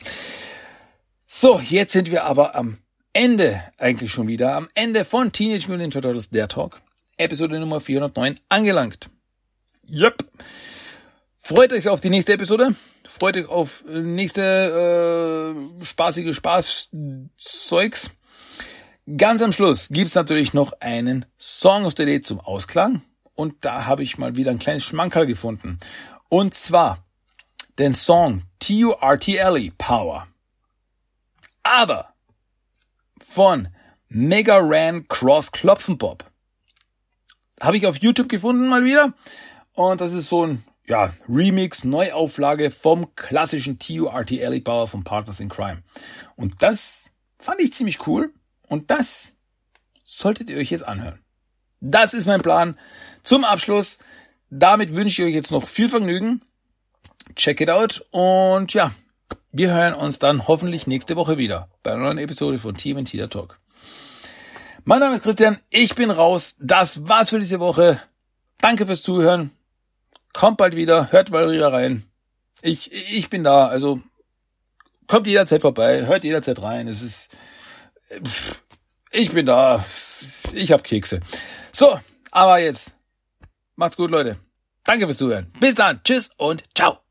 [1.27, 2.77] So, jetzt sind wir aber am
[3.11, 4.55] Ende eigentlich schon wieder.
[4.55, 6.81] Am Ende von Teenage Mutant Ninja Turtles Der Talk.
[7.17, 9.09] Episode Nummer 409 angelangt.
[9.89, 10.23] Yep.
[11.37, 12.75] Freut euch auf die nächste Episode.
[13.03, 18.11] Freut euch auf nächste äh, spaßige Spaßzeugs.
[19.15, 23.03] Ganz am Schluss gibt's natürlich noch einen Song of the Day zum Ausklang.
[23.35, 25.79] Und da habe ich mal wieder ein kleines Schmankerl gefunden.
[26.27, 27.05] Und zwar
[27.79, 30.27] den Song T-U-R-T-L-E Power.
[31.63, 32.09] Aber
[33.17, 33.69] von
[34.09, 36.25] Mega Ran Cross Klopfenpop.
[37.61, 39.13] Habe ich auf YouTube gefunden mal wieder.
[39.71, 45.39] Und das ist so ein ja, Remix, Neuauflage vom klassischen TURT Alley Power von Partners
[45.39, 45.81] in Crime.
[46.35, 48.33] Und das fand ich ziemlich cool
[48.67, 49.33] und das
[50.03, 51.19] solltet ihr euch jetzt anhören.
[51.79, 52.77] Das ist mein Plan.
[53.23, 53.97] Zum Abschluss
[54.49, 56.41] damit wünsche ich euch jetzt noch viel Vergnügen.
[57.35, 58.91] Check it out und ja,
[59.51, 63.09] wir hören uns dann hoffentlich nächste Woche wieder bei einer neuen Episode von Team and
[63.09, 63.59] Tida Talk.
[64.85, 66.55] Mein Name ist Christian, ich bin raus.
[66.59, 67.99] Das war's für diese Woche.
[68.59, 69.51] Danke fürs Zuhören.
[70.31, 72.03] Kommt bald wieder, hört bald wieder rein.
[72.61, 74.01] Ich, ich bin da, also
[75.07, 76.87] kommt jederzeit vorbei, hört jederzeit rein.
[76.87, 77.29] Es ist,
[79.11, 79.83] ich bin da,
[80.53, 81.19] ich hab Kekse.
[81.71, 81.99] So,
[82.31, 82.93] aber jetzt,
[83.75, 84.37] macht's gut, Leute.
[84.83, 85.51] Danke fürs Zuhören.
[85.59, 87.06] Bis dann, tschüss und ciao.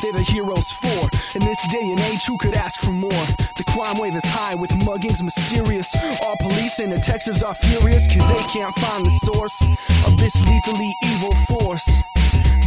[0.00, 1.08] They're the heroes for.
[1.34, 3.24] In this day and age, who could ask for more?
[3.56, 5.94] The crime wave is high with muggings mysterious.
[6.22, 9.60] All police and detectives are furious cause they can't find the source
[10.06, 12.02] of this lethally evil force.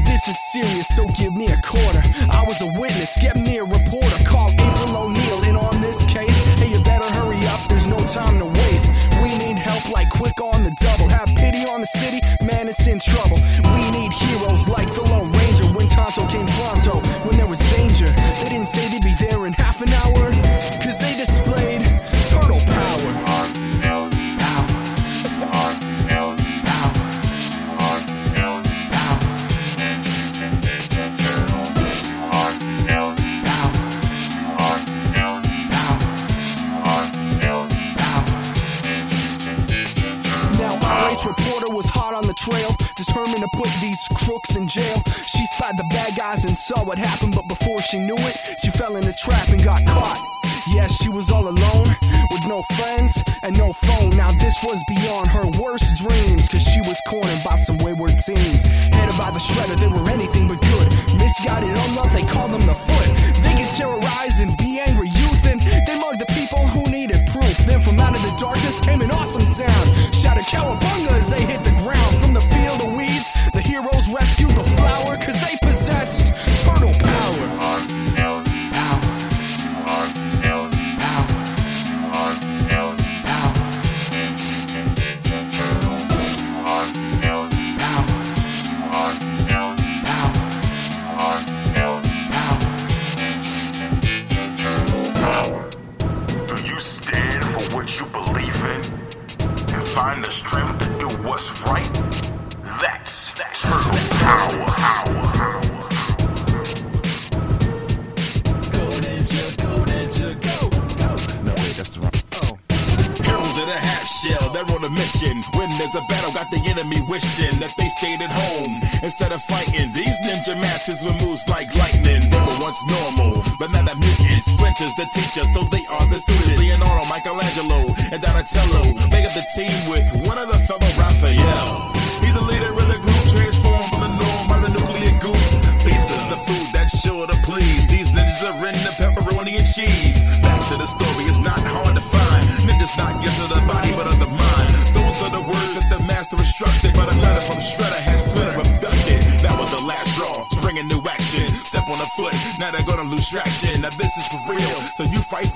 [0.05, 2.01] This is serious, so give me a quarter.
[2.29, 4.17] I was a witness, get me a reporter.
[4.29, 6.37] Call April O'Neil in on this case.
[6.59, 8.93] Hey, you better hurry up, there's no time to waste.
[9.25, 11.09] We need help like quick on the double.
[11.09, 13.41] Have pity on the city, man, it's in trouble.
[13.73, 15.73] We need heroes like the Lone Ranger.
[15.73, 16.45] When Tonto came
[47.93, 50.17] she knew it, she fell in the trap and got caught.
[50.73, 51.42] Yes, she was all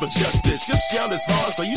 [0.08, 0.68] for justice.
[0.68, 1.77] Your shell is hard, so you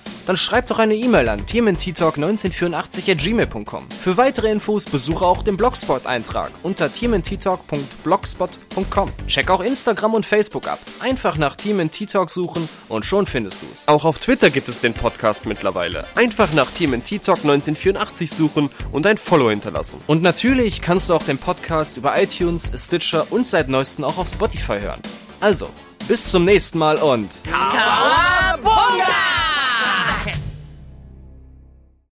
[0.25, 3.87] Dann schreib doch eine E-Mail an tmnttalk1984 at gmail.com.
[3.89, 9.11] Für weitere Infos besuche auch den Blogspot-Eintrag unter tmnttalk.blogspot.com.
[9.27, 10.79] Check auch Instagram und Facebook ab.
[10.99, 13.87] Einfach nach TMNT Talk suchen und schon findest du's.
[13.87, 16.05] Auch auf Twitter gibt es den Podcast mittlerweile.
[16.15, 20.01] Einfach nach TMNT Talk 1984 suchen und ein Follow hinterlassen.
[20.07, 24.27] Und natürlich kannst du auch den Podcast über iTunes, Stitcher und seit neuestem auch auf
[24.27, 25.01] Spotify hören.
[25.39, 25.69] Also,
[26.07, 27.39] bis zum nächsten Mal und...
[27.43, 29.30] Kawaii!